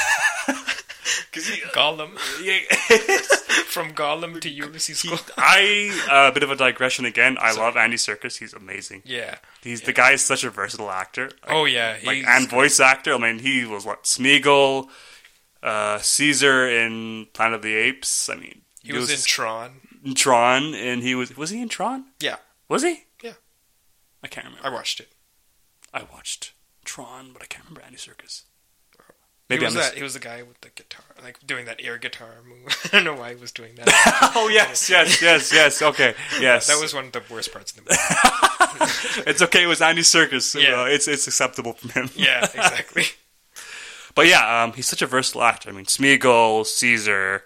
[1.75, 2.11] Gollum.
[2.43, 2.59] yeah,
[3.71, 5.31] From Gollum to Ulysses Klaue.
[5.39, 7.37] I uh, bit of a digression again.
[7.41, 8.39] I love Andy Serkis.
[8.39, 9.03] He's amazing.
[9.05, 9.37] Yeah.
[9.63, 11.25] He's the guy is such a versatile actor.
[11.47, 11.97] Like, Oh, yeah.
[12.05, 13.15] like and voice actor.
[13.15, 14.89] I mean, he was what Smeagol,
[15.63, 18.29] uh, Caesar in Planet of the Apes.
[18.29, 19.81] I mean, he was in Tron.
[20.05, 22.07] in Tron, and he was was he in Tron?
[22.21, 22.37] Yeah.
[22.69, 23.05] Was he?
[23.23, 23.35] Yeah.
[24.23, 24.67] I can't remember.
[24.67, 25.13] I watched it.
[25.95, 26.53] I watched
[26.85, 28.43] Tron, but I can't remember Andy Serkis.
[29.59, 31.99] He was, I'm that, he was the guy with the guitar, like doing that air
[31.99, 32.77] guitar move.
[32.85, 34.33] I don't know why he was doing that.
[34.37, 35.83] oh yes, yes, yes, yes.
[35.83, 36.69] Okay, yes.
[36.69, 39.29] that was one of the worst parts of the movie.
[39.29, 39.65] it's okay.
[39.65, 40.61] It was Andy Serkis.
[40.61, 40.83] Yeah.
[40.83, 42.11] Uh, it's it's acceptable from him.
[42.15, 43.05] Yeah, exactly.
[44.15, 45.71] But yeah, um, he's such a versatile actor.
[45.71, 47.45] I mean, Smeagol, Caesar.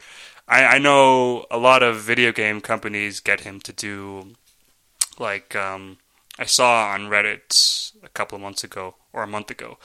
[0.49, 4.35] I, I know a lot of video game companies get him to do,
[5.19, 5.99] like, um,
[6.39, 9.79] I saw on Reddit a couple of months ago or a month ago,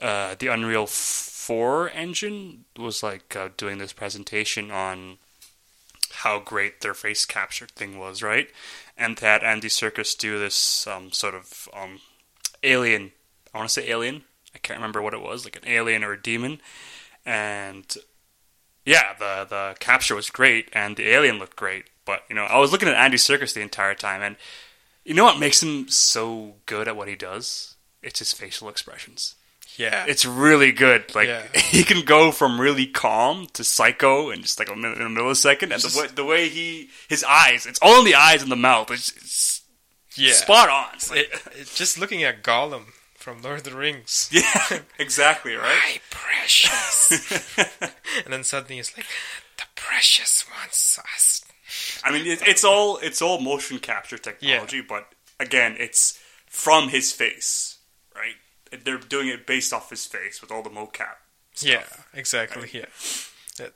[0.00, 0.86] uh, the Unreal
[1.48, 5.16] 4 engine was like uh, doing this presentation on
[6.16, 8.50] how great their face capture thing was, right?
[8.98, 12.00] And had Andy Serkis do this um, sort of um,
[12.62, 13.12] alien.
[13.54, 14.24] I want to say alien.
[14.54, 16.60] I can't remember what it was, like an alien or a demon.
[17.24, 17.96] And
[18.84, 21.86] yeah, the the capture was great, and the alien looked great.
[22.04, 24.36] But you know, I was looking at Andy Serkis the entire time, and
[25.02, 27.76] you know what makes him so good at what he does?
[28.02, 29.34] It's his facial expressions.
[29.78, 30.04] Yeah.
[30.08, 31.14] It's really good.
[31.14, 31.46] Like Yeah.
[31.54, 35.72] he can go from really calm to psycho in just like a, in a millisecond,
[35.72, 38.50] and Just- the way the way he his eyes, it's all in the eyes and
[38.50, 38.90] the mouth.
[38.90, 39.62] It's, it's
[40.16, 40.32] yeah.
[40.32, 40.86] spot on.
[40.94, 44.28] It's like- It, it, just looking at Gollum from Lord of the Rings.
[44.32, 45.62] yeah, exactly right.
[45.64, 47.56] My precious.
[48.24, 49.06] and then suddenly it's like,
[49.56, 51.44] the precious one sauce.
[52.02, 55.06] I mean, it, it's all it's all motion capture technology, but
[55.38, 57.77] again, it's from his face?
[58.84, 61.16] They're doing it based off his face with all the mocap.
[61.60, 62.70] Yeah, exactly.
[62.72, 62.86] Yeah.
[63.58, 63.74] That-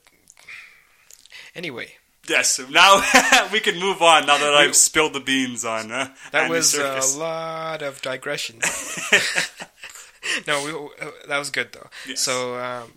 [1.55, 1.95] Anyway,
[2.29, 2.61] Yes.
[2.71, 3.03] Now
[3.53, 4.27] we can move on.
[4.27, 8.65] Now that I've spilled the beans on uh, that Andy was a lot of digressions.
[10.47, 10.71] no, we,
[11.07, 11.89] uh, that was good though.
[12.07, 12.21] Yes.
[12.21, 12.93] So, um,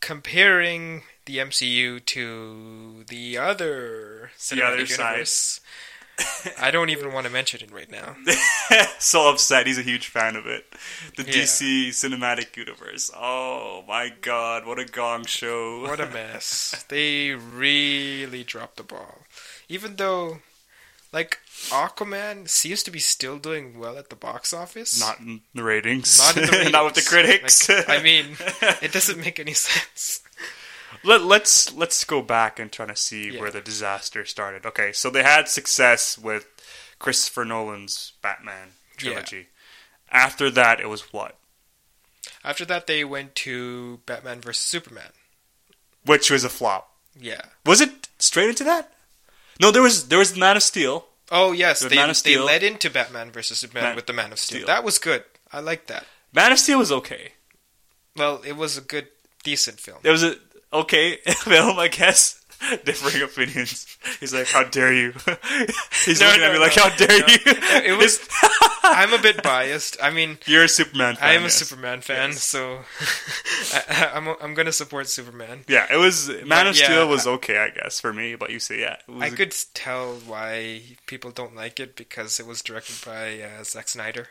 [0.00, 5.26] comparing the MCU to the other The other side.
[6.60, 8.16] I don't even want to mention it right now.
[8.98, 9.66] so upset.
[9.66, 10.64] He's a huge fan of it.
[11.16, 11.32] The Yeah.
[11.32, 13.10] DC cinematic universe.
[13.14, 15.82] Oh my god, what a gong show.
[15.82, 16.84] What a mess.
[16.88, 19.20] they really dropped the ball.
[19.68, 20.38] Even though,
[21.12, 21.38] like,
[21.70, 25.00] Aquaman seems to be still doing well at the box office.
[25.00, 26.18] Not in the ratings.
[26.18, 27.68] Not in the Not with the critics.
[27.68, 28.36] Like, I mean,
[28.82, 30.20] it doesn't make any sense.
[31.02, 33.40] Let, let's let's go back and try to see Yeah.
[33.40, 34.64] where the disaster started.
[34.66, 36.46] Okay, so they had success with
[36.98, 39.48] Christopher Nolan's Batman trilogy.
[40.10, 41.36] After that, it was what?
[42.44, 45.10] After that, they went to Batman vs Superman.
[46.04, 46.90] Which was a flop.
[47.18, 47.40] Yeah.
[47.64, 48.92] Was it straight into that?
[49.60, 51.06] No, there was there was Man of Steel.
[51.30, 54.58] Oh yes, they they led into Batman vs Superman Man- with the Man of Steel.
[54.58, 54.66] Steel.
[54.66, 55.24] That was good.
[55.52, 56.04] I like that.
[56.32, 57.32] Man of Steel was okay.
[58.16, 59.08] Well, it was a good,
[59.42, 59.98] decent film.
[60.02, 60.36] It was a
[60.74, 62.40] okay film, I guess.
[62.84, 63.98] Differing opinions.
[64.20, 65.12] He's like, "How dare you?"
[66.06, 68.26] He's No, looking no, at me like, "How dare you?" It was.
[68.86, 69.98] I'm a bit biased.
[70.02, 71.28] I mean, You're a Superman fan.
[71.28, 71.50] I am a.
[71.50, 72.42] Superman fan, Yes.
[72.42, 72.80] so
[73.74, 75.64] I, I'm I'm gonna support Superman.
[75.68, 78.34] Yeah, it was Man of yeah, Steel was okay, I guess, for me.
[78.34, 82.62] But you say, yeah, I could tell why people don't like it because it was
[82.62, 84.28] directed by uh, Zack Snyder,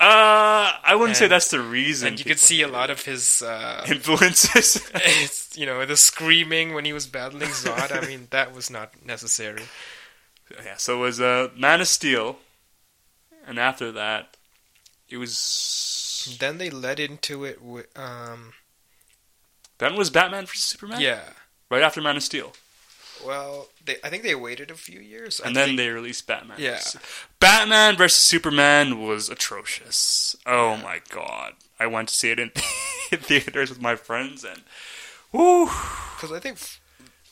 [0.00, 2.08] Uh, I wouldn't say that's the reason.
[2.08, 3.42] and you could see a lot of his.
[3.42, 4.80] Uh, influences.
[5.56, 7.90] you know, the screaming when he was battling Zod.
[7.90, 9.64] I mean, that was not necessary.
[10.64, 12.38] yeah, so it was uh, Man of Steel,
[13.46, 14.36] and after that,
[15.08, 18.52] it was Then they led into it with, um,
[19.78, 21.00] then was Batman vs Superman.
[21.00, 21.20] yeah.
[21.70, 22.52] right after Man of Steel,
[23.26, 26.26] Well, they I think they waited a few years, and I then think- they released
[26.26, 26.56] Batman.
[26.60, 26.80] Yeah.
[27.40, 30.36] Batman versus Superman was atrocious.
[30.46, 32.50] Oh my god, I went to see it in,
[33.10, 34.62] theaters with my friends, and
[35.32, 36.80] woo, Because I think f-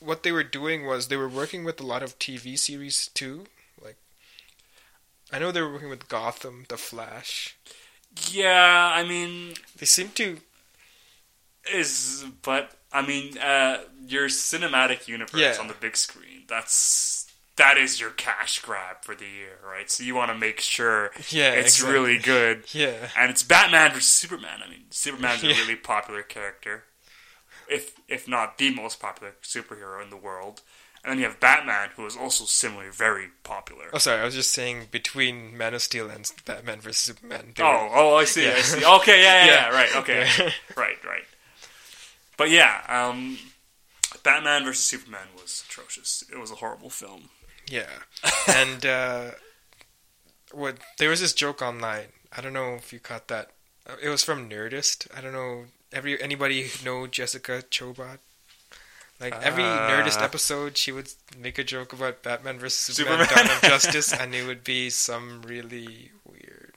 [0.00, 3.46] what they were doing was they were working with a lot of TV series too.
[3.82, 3.96] Like,
[5.32, 7.56] I know they were working with Gotham, The Flash.
[8.30, 8.92] yeah.
[8.94, 10.38] I mean, They seem to,
[11.72, 15.56] is but I mean, uh, your cinematic universe Yeah.
[15.60, 16.44] on the big screen.
[16.48, 17.22] That's
[17.56, 19.90] that is your cash grab for the year, right?
[19.90, 21.92] So you want to make sure yeah, it's exactly.
[21.92, 22.64] really good.
[22.74, 24.60] yeah, And it's Batman versus Superman.
[24.64, 26.84] I mean, Superman's a really popular character,
[27.68, 30.62] if if not the most popular superhero in the world.
[31.02, 33.84] And then you have Batman, who is also similarly very popular.
[33.92, 37.54] Oh, sorry, I was just saying between Man of Steel and Batman vs Superman.
[37.60, 38.84] Oh, oh, I see, I see.
[38.84, 39.70] Okay, yeah, yeah, Yeah.
[39.70, 40.50] yeah, right, okay, Yeah.
[40.76, 41.24] right, right.
[42.36, 43.38] But yeah, um,
[44.22, 46.24] Batman versus Superman was atrocious.
[46.32, 47.30] It was a horrible film.
[47.68, 47.88] Yeah,
[48.48, 49.30] and uh,
[50.52, 52.06] what there was this joke online.
[52.36, 53.50] I don't know if you caught that.
[53.88, 55.06] Uh, It was from Nerdist.
[55.16, 55.66] I don't know.
[55.92, 58.18] Every anybody know Jessica Chobot?
[59.18, 63.46] Like every Uh, Nerdist episode, she would make a joke about Batman versus Superman, Superman.
[63.46, 66.74] Dawn of Justice, and it would be some really weird.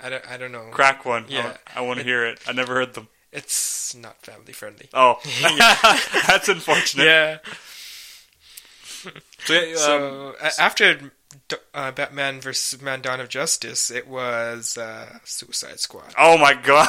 [0.00, 0.30] I don't.
[0.30, 0.68] I don't know.
[0.70, 1.26] Crack one.
[1.28, 1.56] Yeah.
[1.74, 2.40] I, want to hear it.
[2.48, 3.08] I never heard them.
[3.34, 4.88] It's not family friendly.
[4.94, 5.18] Oh,
[6.26, 7.04] that's unfortunate.
[7.04, 7.38] Yeah.
[9.46, 11.12] So, yeah, um, So a- after
[11.74, 16.14] uh, Batman versus Man Dawn of Justice, it was uh, Suicide Squad.
[16.18, 16.88] oh my god.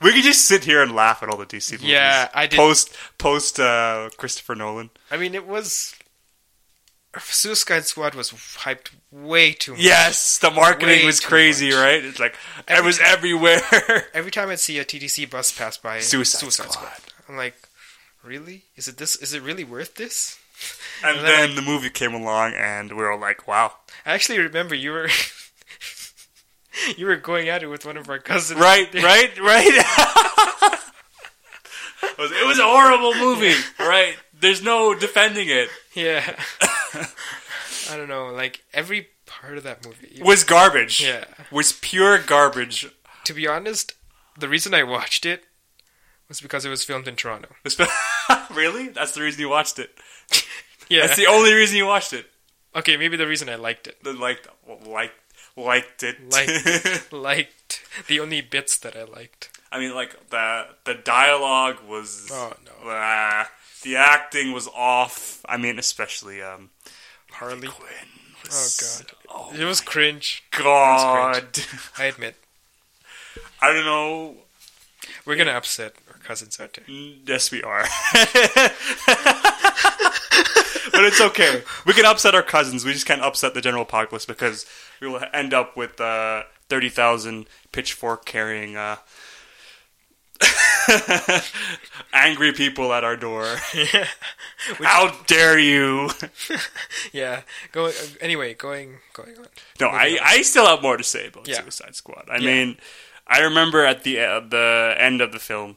[0.00, 1.88] we could just sit here and laugh at all the DC movies.
[1.88, 4.90] Yeah, I did- Post post uh, Christopher Nolan.
[5.10, 5.96] I mean, it was
[7.20, 9.80] Suicide Squad was hyped way too much.
[9.82, 11.78] Yes, the marketing Way was crazy, much.
[11.78, 12.04] right?
[12.04, 12.34] It's like
[12.68, 13.60] it was time- everywhere.
[14.14, 16.90] Every time I'd see a TTC bus pass by, Suicide Squad.
[17.28, 17.54] I'm like,
[18.24, 18.64] really?
[18.76, 19.16] Is it this?
[19.16, 20.38] Is it really worth this?
[21.04, 23.72] and And then then, the movie came along, and we were like, "Wow!"
[24.06, 25.08] I actually remember you were.
[26.96, 28.58] You were going at it with one of our cousins.
[28.58, 29.66] Right, right, right.
[32.02, 34.16] it, was, it was a horrible movie, right?
[34.40, 35.68] There's no defending it.
[35.94, 36.34] Yeah.
[36.94, 38.26] I don't know.
[38.28, 40.20] Like every part of that movie.
[40.22, 41.02] Was garbage.
[41.02, 41.24] Yeah.
[41.50, 42.88] was pure garbage.
[43.24, 43.94] To be honest,
[44.38, 45.44] the reason I watched it
[46.28, 47.48] was because it was filmed in Toronto.
[48.50, 48.88] really?
[48.88, 49.90] That's the reason you watched it.
[50.88, 51.06] Yeah.
[51.06, 52.26] That's the only reason you watched it.
[52.76, 54.02] okay, maybe the reason I liked it.
[54.04, 54.46] The, liked,
[54.84, 55.14] liked,
[55.56, 56.30] liked it.
[56.30, 57.10] Liked.
[57.12, 59.58] liked the only bits that I liked.
[59.70, 62.28] I mean, like the the dialogue was.
[62.30, 62.52] Oh,
[62.84, 62.90] no.
[62.90, 63.44] uh,
[63.82, 65.44] the acting was off.
[65.48, 66.70] I mean, especially um,
[67.30, 67.68] Harley.
[67.68, 67.88] Quinn.
[68.50, 69.12] Oh god.
[69.28, 70.44] Oh It was cringe.
[70.50, 71.60] God.
[71.98, 72.36] I admit.
[73.62, 74.36] I don't know.
[75.24, 76.84] We're gonna upset our cousins out there.
[76.88, 77.84] Yes, we are.
[80.92, 81.62] but it's okay.
[81.86, 82.84] We can upset our cousins.
[82.84, 84.66] We just can't upset the general populace because
[85.00, 88.96] we will end up with uh, thirty thousand pitchfork carrying uh,
[92.12, 93.44] angry people at our door.
[93.74, 94.06] yeah.
[94.82, 96.10] How dare you?
[97.12, 97.42] Yeah.
[97.72, 97.92] Going.
[97.92, 98.98] Uh, anyway, going.
[99.12, 99.46] Going on.
[99.80, 101.60] No, I, I still have more to say about Yeah.
[101.60, 102.28] Suicide Squad.
[102.30, 102.46] I Yeah.
[102.46, 102.76] mean,
[103.26, 105.76] I remember at the uh, the end of the film,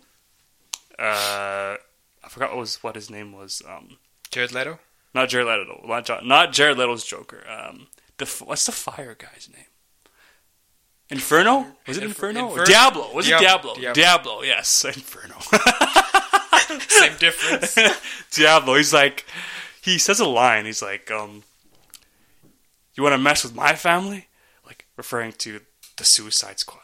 [0.98, 1.76] uh,
[2.24, 3.62] I forgot what was what his name was.
[3.68, 3.98] Um,
[4.32, 4.80] Jared Leto.
[5.14, 7.44] not Jared Leto, not, not Jared Leto's Joker.
[7.50, 9.66] Um, the f- what's the fire guy's name?
[11.10, 11.68] Inferno?
[11.88, 12.50] Was it Inferno?
[12.50, 13.14] Infer- Diablo?
[13.14, 13.76] Was it Diablo.
[13.76, 13.94] Diablo?
[13.94, 13.94] Diablo.
[13.94, 14.42] Diablo?
[14.44, 15.36] Yes, Inferno.
[16.88, 17.78] Same difference.
[18.32, 18.76] Diablo.
[18.76, 19.26] He's like,
[19.82, 20.66] he says a line.
[20.66, 21.44] He's like, um,
[22.96, 24.28] "You want to mess with my family?"
[24.66, 25.62] Like referring to
[25.98, 26.82] the Suicide Squad.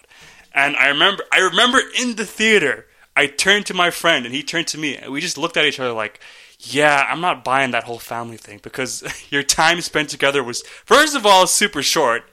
[0.54, 4.44] And I remember, I remember in the theater, I turned to my friend and he
[4.44, 6.20] turned to me, and we just looked at each other like,
[6.60, 11.16] "Yeah, I'm not buying that whole family thing because your time spent together was first
[11.16, 12.24] of all super short."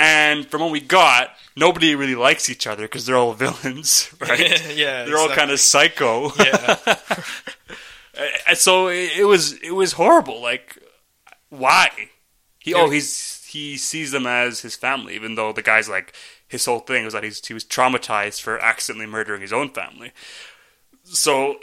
[0.00, 4.74] And from what we got, nobody really likes each other because they're all villains, right?
[4.74, 5.04] yeah.
[5.04, 6.32] they're all kind of psycho.
[6.38, 6.76] Yeah.
[8.46, 10.42] And so it, it was it was horrible.
[10.42, 10.76] Like,
[11.48, 11.88] why?
[12.58, 16.12] He oh he's he sees them as his family, even though the guy's like
[16.46, 20.12] his whole thing was that he's he was traumatized for accidentally murdering his own family.
[21.04, 21.60] So,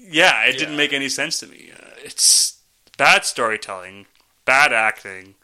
[0.00, 1.72] yeah, it didn't make any sense to me.
[1.78, 2.58] Uh, it's
[2.96, 4.06] bad storytelling,
[4.46, 5.34] bad acting,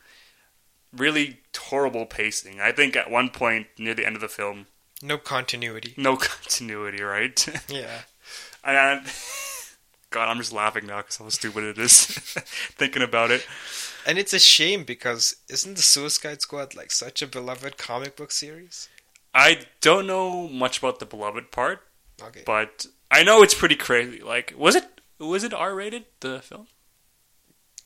[0.97, 2.61] really horrible pacing.
[2.61, 4.67] I think at one point near the end of the film,
[5.03, 5.95] No continuity.
[5.97, 7.49] no continuity, right?
[7.69, 8.03] Yeah.
[8.65, 9.05] And
[10.11, 13.45] God, I'm just laughing now because how stupid it is thinking about it.
[14.07, 18.31] And it's a shame because isn't the Suicide Squad like such a beloved comic book
[18.31, 18.89] series?
[19.35, 21.81] I don't know much about the beloved part,
[22.23, 22.43] Okay.
[22.47, 24.21] but I know it's pretty crazy.
[24.23, 24.85] Like, was it
[25.19, 26.69] was it R rated the film?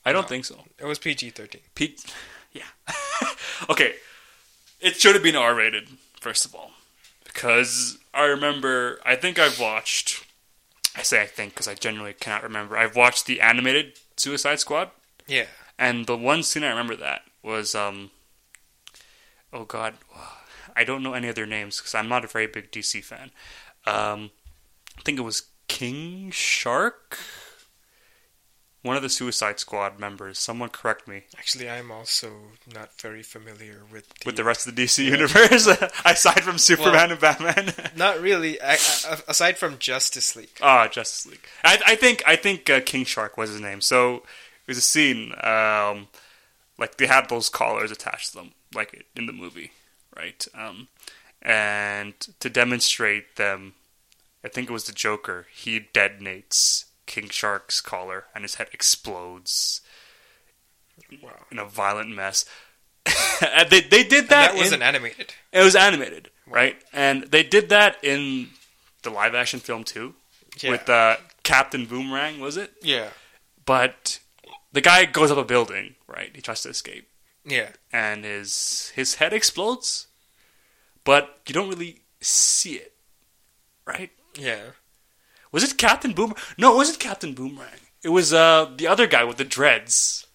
[0.04, 0.28] I don't No.
[0.28, 0.64] think so.
[0.78, 1.62] It was PG thirteen.
[2.56, 2.94] Yeah.
[3.70, 3.94] okay,
[4.80, 5.88] it should have been R rated
[6.20, 6.72] first of all,
[7.24, 9.00] because I remember.
[9.04, 10.24] I think I've watched.
[10.96, 12.76] I say I think because I genuinely cannot remember.
[12.76, 14.90] I've watched the animated Suicide Squad.
[15.26, 15.46] Yeah.
[15.78, 18.10] And the one scene I remember that was, um,
[19.52, 19.94] oh god,
[20.74, 23.30] I don't know any other names because I'm not a very big DC fan.
[23.86, 24.30] Um,
[24.98, 27.18] I think it was King Shark,
[28.86, 30.38] one of the Suicide Squad members.
[30.38, 31.22] Someone correct me.
[31.36, 32.30] Actually, I'm also
[32.72, 35.66] not very familiar with the, With the rest of the DC universe,
[36.04, 37.72] aside from Superman and Batman.
[37.96, 38.60] Not really.
[38.60, 40.58] I, I, aside from Justice League.
[40.62, 41.46] Ah, Justice League.
[41.64, 43.80] I, I think I think uh, King Shark was his name.
[43.80, 44.22] So
[44.64, 46.08] there's a scene, um,
[46.78, 49.72] like they had those collars attached to them, like in the movie,
[50.16, 50.46] right?
[50.54, 50.88] Um,
[51.42, 53.74] and to demonstrate them,
[54.44, 55.46] I think it was the Joker.
[55.52, 59.80] He detonates King Shark's collar, and his head explodes
[61.22, 61.46] Wow.
[61.50, 62.44] in a violent mess.
[63.40, 64.52] and they they did And that.
[64.52, 65.34] that wasn't in- animated.
[65.52, 66.82] it was animated, right?
[66.92, 68.48] And they did that in
[69.02, 70.14] the live action film too,
[70.60, 70.70] Yeah.
[70.72, 72.72] with uh, Captain Boomerang, was it?
[72.82, 73.10] yeah.
[73.64, 74.18] But
[74.72, 76.30] the guy goes up a building, right?
[76.34, 77.08] He tries to escape,
[77.44, 77.70] Yeah.
[77.92, 80.08] and his his head explodes,
[81.04, 82.94] but you don't really see it,
[83.84, 84.10] right?
[84.34, 84.70] Yeah.
[85.56, 86.36] Was it Captain Boomerang?
[86.58, 87.80] No, it wasn't Captain Boomerang.
[88.04, 90.26] It was uh, the other guy with the dreads.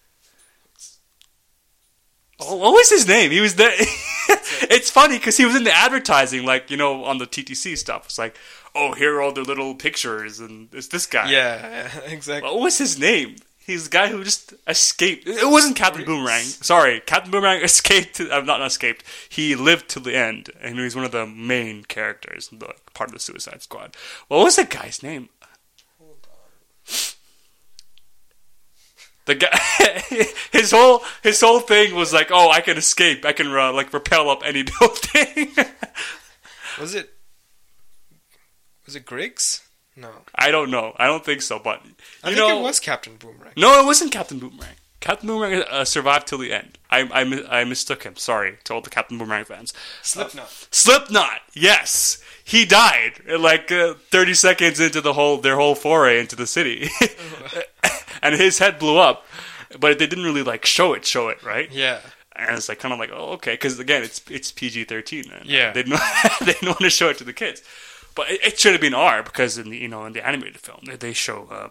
[2.40, 3.30] Oh, what was his name?
[3.30, 3.66] He was the.
[4.68, 8.06] it's funny because he was in the advertising, like you know, on the TTC stuff.
[8.06, 8.36] It's like,
[8.74, 11.30] oh, here are all the little pictures, and it's this guy.
[11.30, 11.88] Yeah.
[12.06, 12.50] Exactly.
[12.50, 13.36] What was his name?
[13.64, 15.28] He's the guy who just escaped.
[15.28, 16.42] It wasn't Captain Boomerang.
[16.42, 18.16] Sorry, Captain Boomerang escaped.
[18.16, 19.04] To, uh, not not escaped.
[19.28, 23.14] He lived to the end, and he's one of the main characters, the, part of
[23.14, 23.96] the Suicide Squad.
[24.26, 25.28] What was the guy's name?
[29.26, 29.56] The guy,
[30.50, 33.24] his whole his whole thing was like, oh, I can escape.
[33.24, 35.54] I can uh, like rappel up any building.
[36.80, 37.10] Was it?
[38.86, 39.60] Was it Griggs?
[39.96, 40.10] No.
[40.34, 40.94] I don't know.
[40.98, 41.92] I don't think so, but you
[42.24, 43.52] I think know, it was Captain Boomerang.
[43.56, 44.76] No, it wasn't Captain Boomerang.
[45.00, 46.78] Captain Boomerang uh, survived till the end.
[46.90, 48.16] I, I, I mistook him.
[48.16, 49.74] Sorry to all the Captain Boomerang fans.
[50.00, 50.68] Slipknot.
[50.70, 56.20] Slipknot, yes, he died uh, like uh, thirty seconds into the whole their whole foray
[56.20, 56.88] into the city,
[58.22, 59.26] and his head blew up.
[59.78, 61.70] But they didn't really like show it, show it, right?
[61.72, 62.00] Yeah.
[62.36, 65.72] and it's like kind of like oh okay because again it's it's PG thirteen Yeah.
[65.72, 66.00] they didn't
[66.40, 67.62] they didn't want to show it to the kids,
[68.14, 70.58] but it, it should have been R because in the you know in the animated
[70.58, 71.68] film they, they show uh,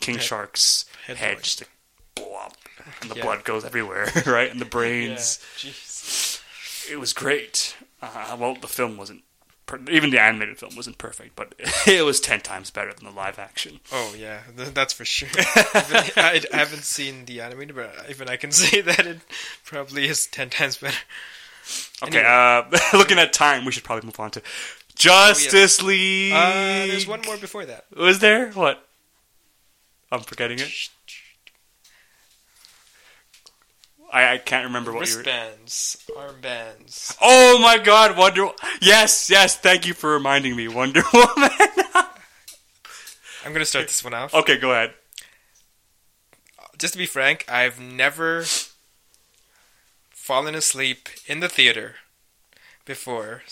[0.00, 1.70] King Head- Shark's head head just like,
[2.14, 2.56] blow up
[3.02, 3.22] and the Yeah.
[3.24, 6.40] blood goes everywhere right and the brains Jeez.
[6.90, 7.76] it was great.
[8.00, 9.22] Uh, well, the film wasn't.
[9.90, 11.52] Even the animated film wasn't perfect, but
[11.86, 13.80] it was ten times better than the live action.
[13.92, 15.28] Oh yeah, that's for sure.
[15.36, 19.18] I, I haven't seen the animated, but even I can say that it
[19.66, 20.96] probably is ten times better.
[22.02, 22.24] Okay, Anyway.
[22.72, 24.42] uh, looking at time, we should probably move on to
[24.98, 26.32] Justice League.
[26.32, 27.84] Uh, there's one more before that.
[27.96, 28.86] Was there what?
[30.10, 30.70] I'm forgetting it.
[34.12, 35.22] I, I can't remember what you were.
[35.22, 37.16] Wristbands, armbands.
[37.20, 38.48] Oh my God, Wonder.
[38.80, 39.56] Yes, yes.
[39.56, 41.50] Thank you for reminding me, Wonder Woman.
[43.44, 44.34] I'm gonna start this one off.
[44.34, 44.94] okay, go ahead.
[46.78, 48.44] Just to be frank, I've never
[50.10, 51.96] fallen asleep in the theater
[52.84, 53.42] before,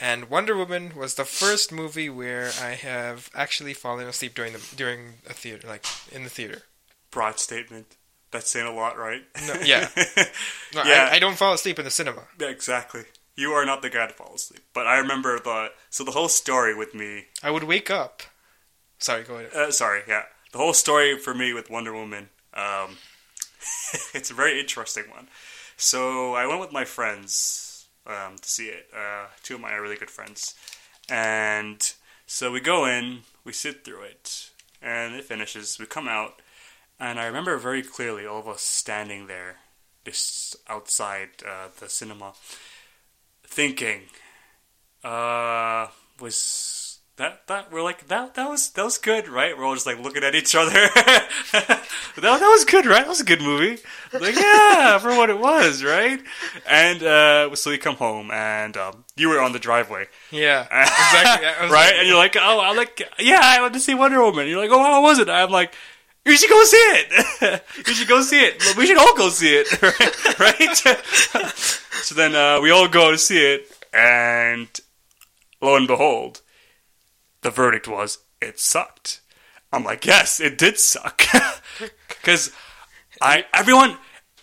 [0.00, 4.62] and Wonder Woman was the first movie where I have actually fallen asleep during the
[4.76, 6.62] during a theater, like in the theater.
[7.10, 7.96] Broad statement.
[8.30, 9.22] That's saying a lot, right?
[9.46, 9.88] No, yeah.
[10.74, 11.08] No, Yeah.
[11.10, 12.24] I, I don't fall asleep in the cinema.
[12.38, 13.04] Yeah, exactly.
[13.36, 14.62] You are not the guy to fall asleep.
[14.74, 17.26] But I remember the so the whole story with me.
[17.42, 18.22] I would wake up.
[18.98, 19.52] Sorry, go ahead.
[19.54, 22.28] Uh, sorry, yeah, the whole story for me with Wonder Woman.
[22.52, 22.96] Um,
[24.14, 25.28] it's a very interesting one.
[25.76, 27.67] So I went with my friends
[28.08, 28.88] um, to see it.
[28.96, 30.54] Uh, two of my really good friends,
[31.08, 31.92] and
[32.26, 34.50] so we go in, we sit through it,
[34.82, 35.78] and it finishes.
[35.78, 36.40] We come out,
[36.98, 39.56] and I remember very clearly all of us standing there,
[40.04, 42.32] just outside uh, the cinema,
[43.44, 44.02] thinking,
[45.04, 45.88] uh,
[46.20, 46.87] was
[47.18, 49.56] that that we're like that that was that was good, right?
[49.56, 50.70] We're all just like looking at each other.
[51.52, 53.00] that, that was good, right?
[53.02, 53.80] That was a good movie.
[54.12, 56.20] Like yeah, for what it was, right?
[56.66, 61.46] And uh, so we come home, and um, you were on the driveway, Yeah, exactly.
[61.48, 61.86] I was right?
[61.86, 64.46] like- and you're like, oh, I'm like, yeah, I went to see Wonder Woman.
[64.48, 65.28] You're like, oh, how was it?
[65.28, 65.74] I'm like.
[66.26, 67.62] You should go see it.
[67.88, 68.76] you should go see it.
[68.76, 69.80] We should all go see it,
[70.38, 70.38] right?
[70.38, 70.76] right?
[72.02, 74.68] so then uh, we all go to see it, and
[75.62, 76.42] lo and behold,
[77.42, 79.20] the verdict was it sucked.
[79.72, 81.22] I'm like, yes, it did suck,
[82.08, 82.52] because
[83.20, 83.98] I everyone.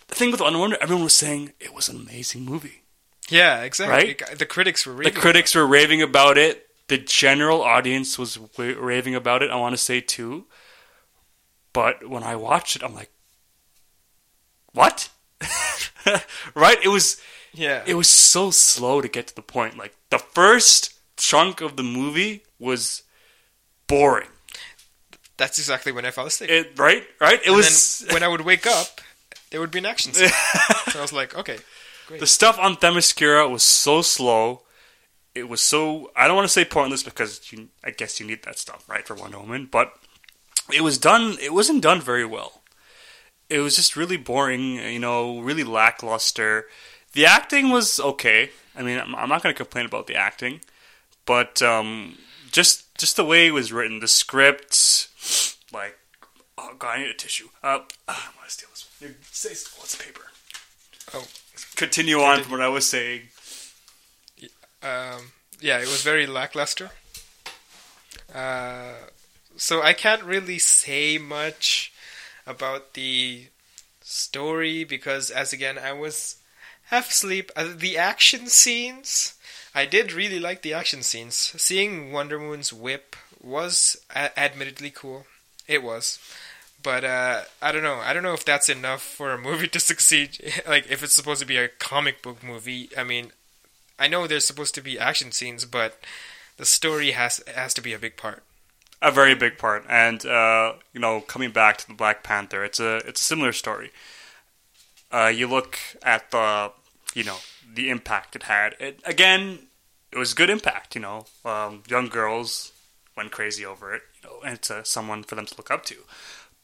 [0.08, 2.82] The thing with Wonder Woman, everyone was saying it was an amazing movie.
[3.28, 3.96] yeah, exactly.
[3.96, 4.20] Right?
[4.20, 6.68] It The critics were The critics were raving about it.
[6.86, 9.50] The general audience was wa- raving about it.
[9.50, 10.44] I want to say too.
[11.72, 13.10] But when I watched it, I'm like,
[14.72, 15.08] what?
[16.54, 16.78] right?
[16.84, 17.20] It was
[17.52, 17.82] yeah.
[17.84, 19.76] it was so slow to get to the point.
[19.76, 23.02] Like the first chunk of the movie was
[23.86, 24.28] boring.
[25.36, 26.50] That's exactly when I fell asleep.
[26.50, 27.40] It right, right.
[27.40, 29.00] It and was when I would wake up,
[29.50, 30.28] there would be an action scene.
[30.90, 31.58] so I was like, okay,
[32.06, 32.20] great.
[32.20, 34.62] the stuff on Themyscira was so slow.
[35.34, 38.42] It was so I don't want to say pointless because you, I guess you need
[38.44, 39.92] that stuff right for Wonder Woman, but
[40.72, 41.36] it was done.
[41.40, 42.62] It wasn't done very well.
[43.50, 44.76] It was just really boring.
[44.76, 46.66] You know, really lackluster.
[47.12, 48.50] The acting was okay.
[48.74, 50.60] I mean, I'm, I'm not going to complain about the acting,
[51.26, 52.18] but um,
[52.50, 55.08] just just the way it was written, the script,
[55.72, 55.98] like
[56.56, 57.48] oh god, I need a tissue.
[57.62, 58.88] Uh, I want to steal this.
[59.00, 59.14] One.
[59.30, 60.22] Say what's paper.
[61.14, 61.24] Oh.
[61.76, 63.22] Continue on from what I was saying.
[64.82, 66.90] um, yeah, it was very lackluster.
[68.34, 68.94] Uh,
[69.56, 71.92] so I can't really say much
[72.46, 73.48] about the
[74.00, 76.36] story because, as again, I was
[76.84, 77.50] half asleep.
[77.56, 79.34] Uh, the action scenes,
[79.76, 81.36] I did really like the action scenes.
[81.36, 85.26] Seeing Wonder Woman's whip was a- admittedly cool.
[85.68, 86.18] It was.
[86.82, 87.96] But uh, I don't know.
[87.96, 90.54] I don't know if that's enough for a movie to succeed.
[90.68, 92.90] like if it's supposed to be a comic book movie.
[92.96, 93.32] I mean,
[93.98, 96.00] I know there's supposed to be action scenes, but
[96.56, 98.42] the story has has to be a big part.
[99.02, 99.84] a very big part.
[99.88, 103.52] And uh, you know, coming back to the Black Panther, it's a it's a similar
[103.52, 103.90] story.
[105.12, 106.72] Uh, you look at the
[107.14, 107.36] you know
[107.74, 108.74] the impact it had.
[108.80, 109.58] It again,
[110.16, 110.94] it was good impact.
[110.94, 112.72] You know, um, young girls
[113.16, 114.02] went crazy over it.
[114.22, 115.96] You know, and it's uh, someone for them to look up to.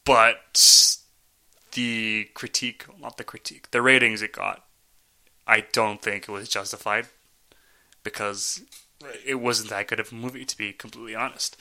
[0.04, 0.98] But
[1.72, 4.64] the critique, not the critique, the ratings it got,
[5.46, 7.06] I don't think it was justified
[8.02, 8.62] because
[9.24, 11.56] it wasn't that good of a movie to be completely honest.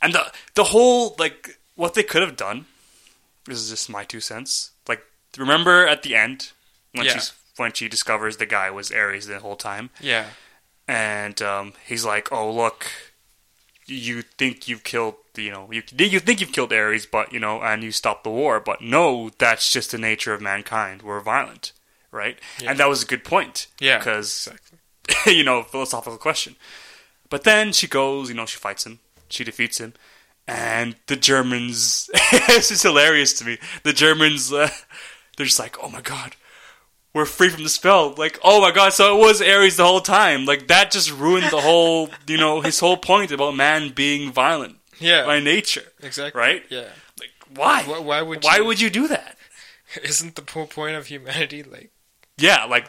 [0.00, 2.66] And the the whole like what they could have done.
[3.46, 4.72] This is just my two cents.
[4.88, 5.02] Like
[5.36, 6.52] remember at the end
[6.92, 7.14] when Yeah.
[7.14, 10.26] she's when she discovers the guy was Ares the whole time, Yeah,
[10.86, 12.86] and um, he's like, "Oh look,
[13.86, 17.60] you think you've killed you know you you think you've killed Ares, but you know
[17.60, 21.02] and you stopped the war, but no, that's just the nature of mankind.
[21.02, 21.72] We're violent."
[22.16, 22.38] right?
[22.60, 22.70] Yeah.
[22.70, 23.68] And that was a good point.
[23.78, 25.36] Yeah, because exactly.
[25.36, 26.56] you know philosophical question.
[27.28, 29.94] But then she goes, you know, she fights him, she defeats him,
[30.46, 32.08] and the Germans.
[32.14, 33.58] it's just hilarious to me.
[33.82, 34.70] The Germans, uh,
[35.36, 36.36] they're just like, oh my god.
[37.16, 38.14] We're free from the spell.
[38.16, 40.44] Like, oh my god, so it was Ares the whole time.
[40.44, 44.76] Like, that just ruined the whole, you know, his whole point about man being violent
[45.00, 46.38] Yeah, by nature, exactly.
[46.38, 46.62] right?
[46.68, 46.88] Yeah.
[47.18, 47.82] Like, why?
[47.84, 49.36] Why, why would Why you, would you do that?
[50.02, 51.90] Isn't the whole point of humanity like
[52.36, 52.86] Yeah, like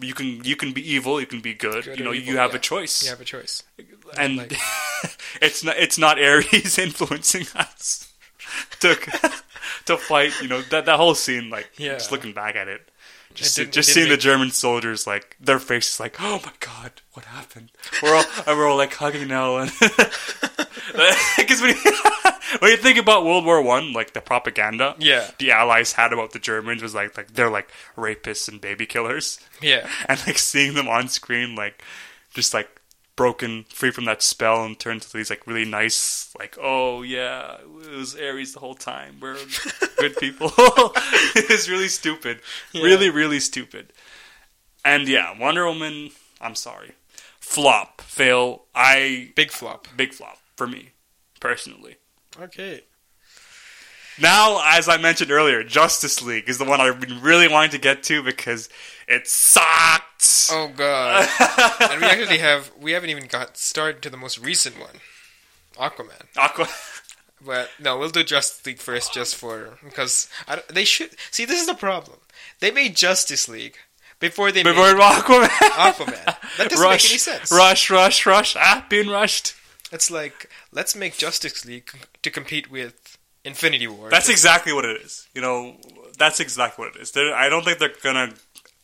[0.00, 1.84] you can you can be evil, you can be good.
[1.84, 2.56] Good you know, or you have yeah.
[2.56, 3.02] a choice.
[3.04, 3.64] you have a choice?
[4.16, 4.54] and like-
[5.42, 8.10] it's not it's not Ares influencing us
[8.80, 8.94] to
[9.84, 10.32] to fight.
[10.40, 11.94] You know that that whole scene, like Yeah.
[12.00, 12.88] just looking back at it,
[13.38, 16.92] just It just it seeing the German soldiers, like their faces, like oh my god,
[17.12, 17.70] what happened?
[18.02, 19.70] We're all and we're all like hugging now, and
[21.36, 21.92] because when you,
[22.60, 25.30] when you think about World War One, like the propaganda, Yeah.
[25.38, 29.38] the Allies had about the Germans was like like they're like rapists and baby killers
[29.62, 31.82] Yeah, and like seeing them on screen like
[32.34, 32.68] just like
[33.18, 37.56] broken free from that spell and turned to these like really nice like oh yeah
[37.56, 39.16] it was Ares the whole time.
[39.20, 39.36] We're
[39.98, 40.52] good people.
[41.34, 42.40] It's really stupid.
[42.72, 42.84] Yeah.
[42.84, 43.92] really really stupid.
[44.84, 46.10] And yeah wonder woman
[46.40, 46.92] i'm sorry.
[47.40, 48.00] Flop.
[48.02, 48.66] Fail.
[48.72, 49.88] I big flop.
[49.96, 50.92] big flop for me
[51.40, 51.96] personally.
[52.40, 52.84] Okay.
[54.20, 57.78] Now, as I mentioned earlier, Justice League is the one I've been really wanting to
[57.78, 58.68] get to because
[59.06, 60.48] it sucked.
[60.50, 61.28] Oh god.
[61.80, 64.96] and we actually have we haven't even got started to the most recent one,
[65.76, 66.26] Aquaman.
[66.36, 66.68] Aqua.
[67.44, 70.28] But no, we'll do Justice League first, just for because
[70.68, 71.44] they should see.
[71.44, 72.18] This is the problem.
[72.60, 73.76] They made Justice League
[74.18, 75.48] before they Before made Aquaman.
[75.48, 76.24] Aquaman.
[76.56, 77.52] That doesn't rush, make any sense.
[77.52, 78.56] Rush, rush, rush.
[78.56, 79.54] Ah, being rushed.
[79.92, 81.90] It's like let's make Justice League
[82.22, 84.10] to compete with Infinity War.
[84.10, 85.28] That's exactly what it is.
[85.34, 85.76] You know,
[86.18, 87.12] that's exactly what it is.
[87.12, 88.34] They're, I don't think they're gonna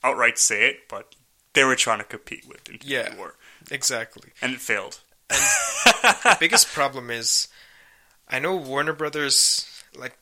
[0.03, 1.15] outright say it, but
[1.55, 3.17] they were trying to compete with Infinity Yeah.
[3.17, 3.35] War,
[3.71, 4.31] exactly.
[4.41, 5.01] and it failed.
[6.05, 7.49] The biggest problem is,
[8.29, 10.17] I know Warner Brothers, like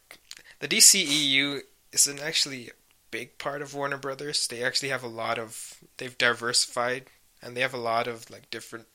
[0.61, 1.61] the DCEU,
[1.93, 2.73] isn't actually a
[3.11, 4.47] big part of Warner Brothers.
[4.47, 7.05] They actually have a lot of, they've diversified,
[7.43, 8.87] and they have a lot of like different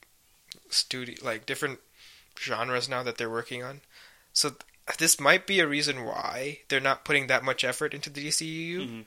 [0.70, 1.80] studio, like different
[2.40, 3.82] genres now that they're working on.
[4.34, 4.56] So
[4.98, 8.80] this might be a reason why they're not putting that much effort into the DCEU.
[8.80, 9.06] Mhm.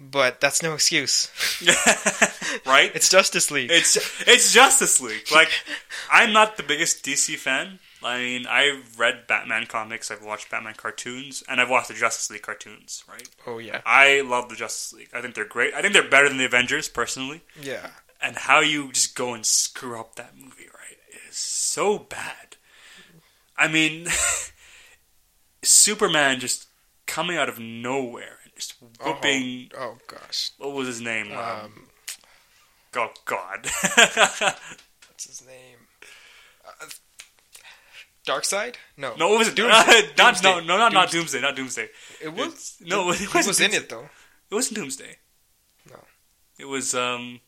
[0.00, 1.28] But that's no excuse.
[2.66, 2.92] right?
[2.94, 3.70] It's Justice League.
[3.72, 3.96] It's
[4.28, 5.26] it's Justice League.
[5.32, 5.50] Like
[6.10, 7.80] I'm not the biggest DC fan.
[8.00, 12.30] I mean, I've read Batman comics, I've watched Batman cartoons, and I've watched the Justice
[12.30, 13.02] League cartoons.
[13.08, 13.28] Right?
[13.44, 15.08] oh yeah, I love the Justice League.
[15.12, 15.74] I think they're great.
[15.74, 17.40] I think they're better than the Avengers, personally.
[17.60, 17.88] yeah.
[18.20, 20.98] And how you just go and screw up that movie, right?
[21.28, 22.47] Is so bad.
[23.58, 24.06] I mean,
[25.62, 26.66] Superman just
[27.06, 29.70] coming out of nowhere and just whooping.
[29.76, 30.52] Oh, oh gosh.
[30.58, 31.32] What was his name?
[31.32, 31.72] Um, Um,
[32.96, 33.64] oh God.
[33.96, 35.78] what's his name?
[36.66, 36.86] Uh,
[38.24, 38.78] Dark Side?
[38.96, 39.14] No.
[39.16, 39.56] No, what was it?
[39.56, 40.02] Doomsday.
[40.18, 40.66] not, no, Doomsday.
[40.66, 41.40] no, not, not Doomsday.
[41.40, 41.88] Not Doomsday.
[42.22, 42.76] It was.
[42.80, 44.08] No, it wasn't was in it though.
[44.50, 45.16] It wasn't Doomsday.
[45.90, 45.98] No.
[46.58, 47.40] It was um,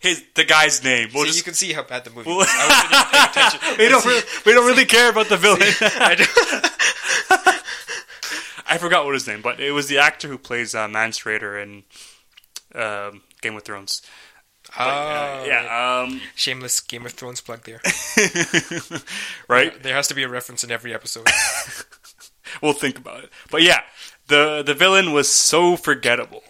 [0.00, 1.10] his the guy's name.
[1.14, 2.28] We'll so just you can see how bad the movie.
[2.28, 2.48] Well- was.
[2.50, 5.60] I wasn't we don't See- really, we don't really care about the villain.
[5.80, 7.56] I don't-
[8.66, 11.60] I forgot what his name, but it was the actor who plays uh, Mance Rayder
[11.60, 11.82] in
[12.80, 14.00] um, Game of Thrones.
[14.76, 17.80] But, uh, Oh, yeah, um, Shameless Game of Thrones plug there.
[19.48, 19.82] right.
[19.82, 21.26] There has to be a reference in every episode.
[22.62, 23.30] We'll think about it.
[23.50, 23.80] But yeah,
[24.28, 26.42] the the villain was so forgettable.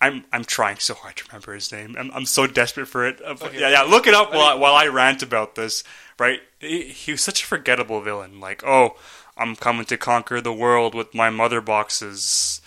[0.00, 1.94] I'm I'm trying so hard to remember his name.
[1.98, 3.20] I'm I'm so desperate for it.
[3.24, 3.60] Uh, Okay.
[3.60, 3.82] Yeah, yeah.
[3.82, 5.84] Look it up while I, while I rant about this.
[6.18, 6.40] Right?
[6.58, 8.40] He, he was such a forgettable villain.
[8.40, 8.96] Like, oh,
[9.36, 12.60] I'm coming to conquer the world with my mother boxes.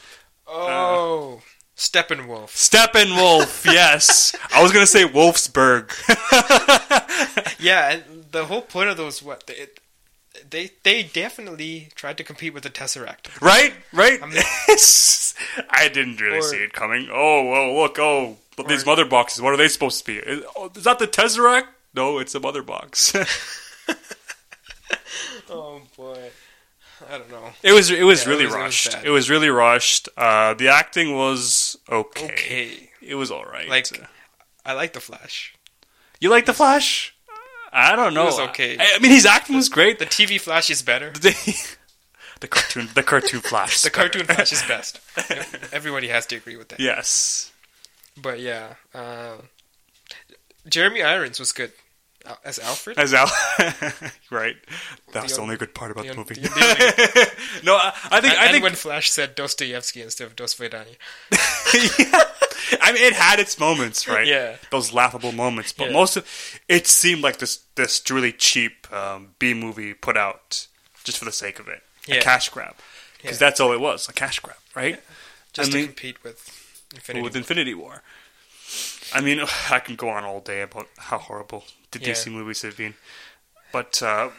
[0.47, 1.41] Oh,
[1.77, 2.49] Steppenwolf.
[2.49, 4.35] Steppenwolf, yes.
[4.53, 5.91] I was gonna say Wolfsburg.
[7.59, 9.67] Yeah, and the whole point of those what they
[10.49, 13.39] they they definitely tried to compete with the Tesseract.
[13.41, 14.21] right, right.
[14.21, 14.41] I mean-
[15.69, 17.09] I didn't really Or- see it coming.
[17.11, 19.41] Oh, oh, look, oh, but these mother boxes.
[19.41, 20.17] What are they supposed to be?
[20.17, 21.67] Is, oh, is that the Tesseract?
[21.95, 23.13] No, it's a mother box.
[25.49, 26.31] Oh boy,
[27.09, 27.49] I don't know.
[27.61, 28.91] it was, it was Yeah, really it was rushed.
[28.93, 29.05] bad.
[29.05, 30.09] It was really rushed.
[30.17, 32.25] Uh, the acting was okay.
[32.25, 33.67] Okay, It was all right.
[33.69, 33.87] like
[34.65, 35.53] I like the Flash.
[36.19, 37.12] you like the Flash?
[37.73, 38.25] I don't know.
[38.25, 38.77] was okay.
[38.77, 39.99] I, I mean, his acting was great.
[39.99, 41.11] The TV Flash is better.
[41.11, 41.75] The,
[42.39, 43.81] the cartoon, the cartoon Flash.
[43.81, 44.99] The cartoon Flash is best.
[45.73, 46.79] Everybody has to agree with that.
[46.79, 47.51] Yes.
[48.21, 49.37] But yeah, uh,
[50.69, 51.71] Jeremy Irons was good
[52.25, 52.97] Al- as Alfred.
[52.97, 53.27] as Al.
[54.31, 54.55] right.
[55.11, 56.41] That's the, The only good part about the, the movie.
[57.63, 60.95] no, I, I think and, I think when Flash said Dostoevsky instead of Dosvedanya.
[62.81, 64.25] I mean, it had its moments, right?
[64.25, 64.55] Yeah.
[64.71, 65.73] those laughable moments.
[65.73, 65.93] But Yeah.
[65.93, 70.67] most of it seemed like this this really cheap um, B movie put out
[71.03, 72.75] just for the sake of it, a cash grab,
[73.17, 73.47] because Yeah.
[73.47, 75.01] that's all it was, a cash grab, right?
[75.51, 76.39] Just I to mean- compete with
[76.93, 77.23] Infinity.
[77.23, 77.37] with War.
[77.39, 78.01] Infinity War.
[79.13, 79.39] I mean,
[79.69, 82.09] I can go on all day about how horrible the Yeah.
[82.09, 82.93] DC movies have been,
[83.71, 84.29] but uh,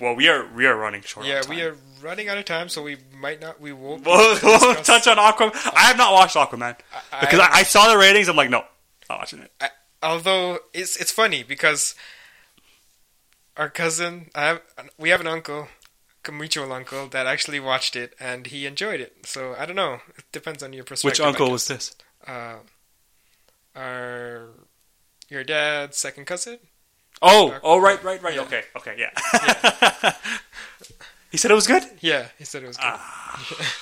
[0.00, 1.26] well, we are we are running short.
[1.26, 1.56] yeah, on time.
[1.56, 3.60] we are running out of time, so we might not.
[3.60, 4.02] We won't.
[4.06, 5.52] We'll, able we'll touch on Aquaman.
[5.74, 6.76] I have not watched Aquaman
[7.12, 8.28] I- because I, I saw the ratings.
[8.28, 8.64] I'm like, no,
[9.08, 9.52] not watching it.
[9.60, 9.70] I-
[10.02, 11.94] although it's it's funny because
[13.56, 14.62] our cousin, I have,
[14.98, 15.68] we have an uncle,
[16.26, 19.26] a mutual uncle that actually watched it and he enjoyed it.
[19.26, 20.00] So I don't know.
[20.16, 21.18] It depends on your perspective.
[21.18, 21.94] Which uncle was this?
[22.26, 22.56] Uh,
[23.74, 24.48] our
[25.28, 26.58] your dad's second cousin.
[27.22, 28.34] Oh, oh, right, right, right.
[28.34, 28.42] Yeah.
[28.42, 30.12] Okay, okay, yeah.
[31.30, 31.82] he said it was good.
[32.00, 32.86] Yeah, he said it was good.
[32.86, 33.76] Ah.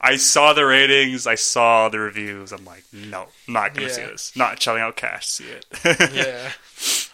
[0.00, 1.26] I saw the ratings.
[1.26, 2.52] I saw the reviews.
[2.52, 4.36] I'm like, no, not gonna see this.
[4.36, 6.12] Not shelling out cash to see it.
[6.12, 6.50] yeah,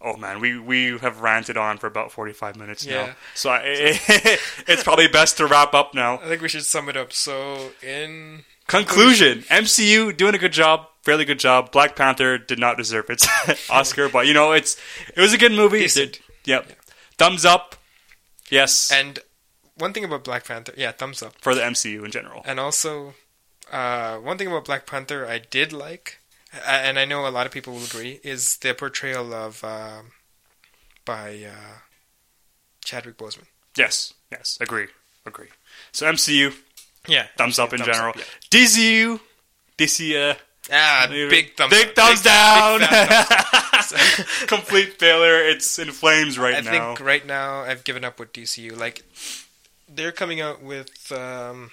[0.00, 3.10] Oh man, we we have ranted on for about 45 minutes now.
[3.34, 6.18] So I, it's probably best to wrap up now.
[6.18, 7.12] I think we should sum it up.
[7.12, 11.72] So in Conclusion: MCU doing a good job, fairly good job.
[11.72, 13.26] Black Panther did not deserve its
[13.70, 14.76] Oscar, but you know it's
[15.16, 15.84] it was a good movie.
[15.84, 16.70] It- yep,
[17.16, 17.74] thumbs up.
[18.50, 19.18] Yes, and
[19.76, 21.34] one thing about Black Panther, yeah, thumbs up.
[21.40, 22.42] for the MCU in general.
[22.44, 23.14] And also,
[23.72, 26.18] uh, one thing about Black Panther I did like,
[26.66, 30.12] and I know a lot of people will agree, is the portrayal of um
[31.04, 31.78] by uh,
[32.84, 33.46] Chadwick Boseman.
[33.76, 34.88] Yes, yes, agree,
[35.24, 35.48] agree.
[35.92, 36.54] So MCU
[37.08, 38.10] Yeah, thumbs up in thumbs general.
[38.10, 38.24] up, yeah.
[40.16, 40.34] Uh,
[40.70, 41.70] Ah, big thumbs.
[41.70, 41.94] big up.
[41.94, 42.78] thumbs Big- down.
[42.80, 44.26] big fat thumbs up.
[44.48, 45.38] Complete failure.
[45.48, 46.68] It's in flames right I now.
[46.70, 48.76] I think right now I've given up with DCU.
[48.76, 49.02] Like
[49.88, 51.70] they're coming out with um,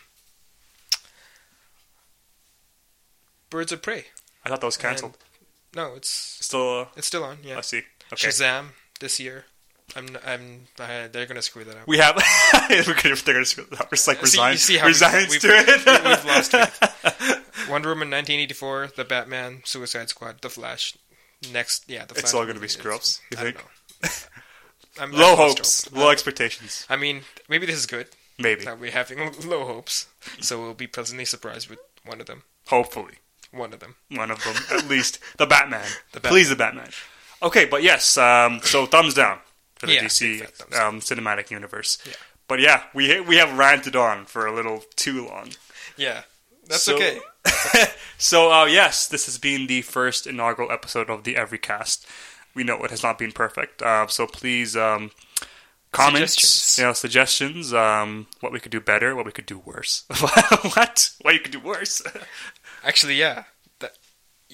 [3.49, 4.05] Birds of Prey.
[4.45, 5.17] I thought that was canceled.
[5.75, 7.39] No, it's Still, uh, it's still on.
[7.43, 7.81] Yeah, I see.
[8.13, 8.27] Okay.
[8.29, 8.67] Shazam
[9.01, 9.45] this year.
[9.95, 11.87] I'm I'm uh, they're gonna screw that up.
[11.87, 12.15] We have.
[12.69, 13.89] we're gonna, they're gonna screw it up.
[13.91, 15.85] Just like See- resign, you see how resigns we've- to it.
[16.05, 17.39] we've lost it.
[17.69, 20.95] Wonder Woman 1984, The Batman, Suicide Squad, The Flash.
[21.51, 22.23] Next, yeah, The Flash.
[22.23, 23.63] It's all gonna be screw-ups, you I think?
[24.99, 26.85] I'm, low lost hopes, low Uh, expectations.
[26.89, 28.07] I mean, maybe this is good
[28.37, 30.07] Maybe, that we're having low hopes,
[30.41, 32.43] so we'll be pleasantly surprised with one of them.
[32.67, 33.15] hopefully,
[33.51, 33.95] One of them.
[34.09, 35.19] one of them at least.
[35.37, 35.87] The Batman.
[36.11, 36.89] The Please, the Batman.
[37.41, 38.17] Okay, but yes.
[38.17, 39.39] Um, so thumbs down
[39.75, 40.81] for the Yeah, DC fat thumbs up.
[40.81, 41.97] um, cinematic universe.
[42.05, 42.13] Yeah.
[42.47, 45.51] But yeah, we we have ranted on for a little too long.
[45.97, 46.21] Yeah,
[46.67, 47.19] that's So- okay.
[48.17, 52.05] so uh, yes, this has been the first inaugural episode of the Everycast.
[52.53, 55.11] We know it has not been perfect, uh, so please um,
[55.91, 56.77] comments, Suggestions.
[56.77, 60.05] you know, suggestions, um, what we could do better, what we could do worse.
[60.75, 61.11] what?
[61.21, 62.01] What you could do worse?
[62.83, 63.43] Actually, yeah,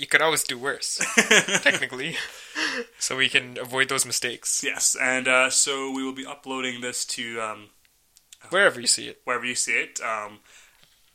[0.01, 0.99] you could always do worse,
[1.61, 2.15] technically,
[2.99, 7.05] so we can avoid those mistakes yes, and uh, so we will be uploading this
[7.05, 7.69] to um,
[8.49, 9.21] wherever you see it.
[9.25, 10.39] wherever you see it um,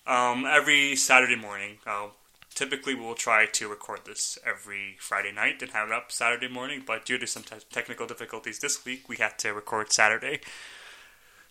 [0.07, 1.79] um, every Saturday morning.
[1.87, 2.09] Uh,
[2.55, 6.49] typically, we will try to record this every Friday night and have it up Saturday
[6.49, 10.41] morning, but due to some te- technical difficulties this week, we had to record Saturday.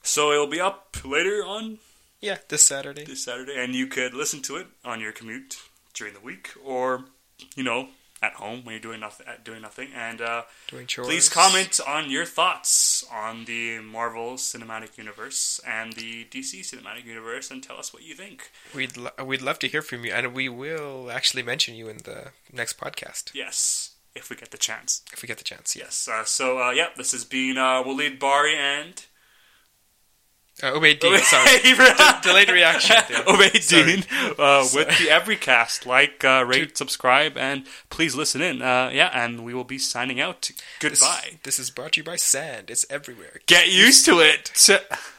[0.02, 1.80] So it will be up later on
[2.22, 3.04] Yeah, this Saturday.
[3.06, 5.58] this Saturday, and you could listen to it on your commute
[5.94, 7.06] during the week, or
[7.56, 7.90] you know,
[8.22, 9.26] at home when you're doing nothing.
[9.44, 11.08] Doing nothing, and uh, Doing chores.
[11.08, 17.52] Please comment on your thoughts on the Marvel Cinematic Universe and the DC Cinematic Universe
[17.52, 18.52] and tell us what you think.
[18.74, 21.98] We'd lo- we'd love to hear from you, and we will actually mention you in
[21.98, 25.02] the next podcast Yes, if we get the chance.
[25.14, 25.76] if we get the chance.
[25.76, 26.08] Yes.
[26.08, 26.08] Yes.
[26.08, 29.06] Uh, so, uh, yeah, this has been uh, Waleed Bari and.
[30.64, 31.18] Uh, Obeid Dean.
[31.20, 31.58] Sorry.
[31.64, 32.96] De- delayed reaction.
[33.28, 34.04] Obey Dean
[34.40, 35.86] uh, with the Everycast.
[35.86, 38.62] Like, uh, rate, subscribe, and please listen in.
[38.62, 40.50] Uh, yeah, and we will be signing out.
[40.80, 41.40] This, Goodbye.
[41.44, 42.70] this is brought to you by Sand.
[42.70, 43.42] It's everywhere.
[43.48, 44.52] Get used to it.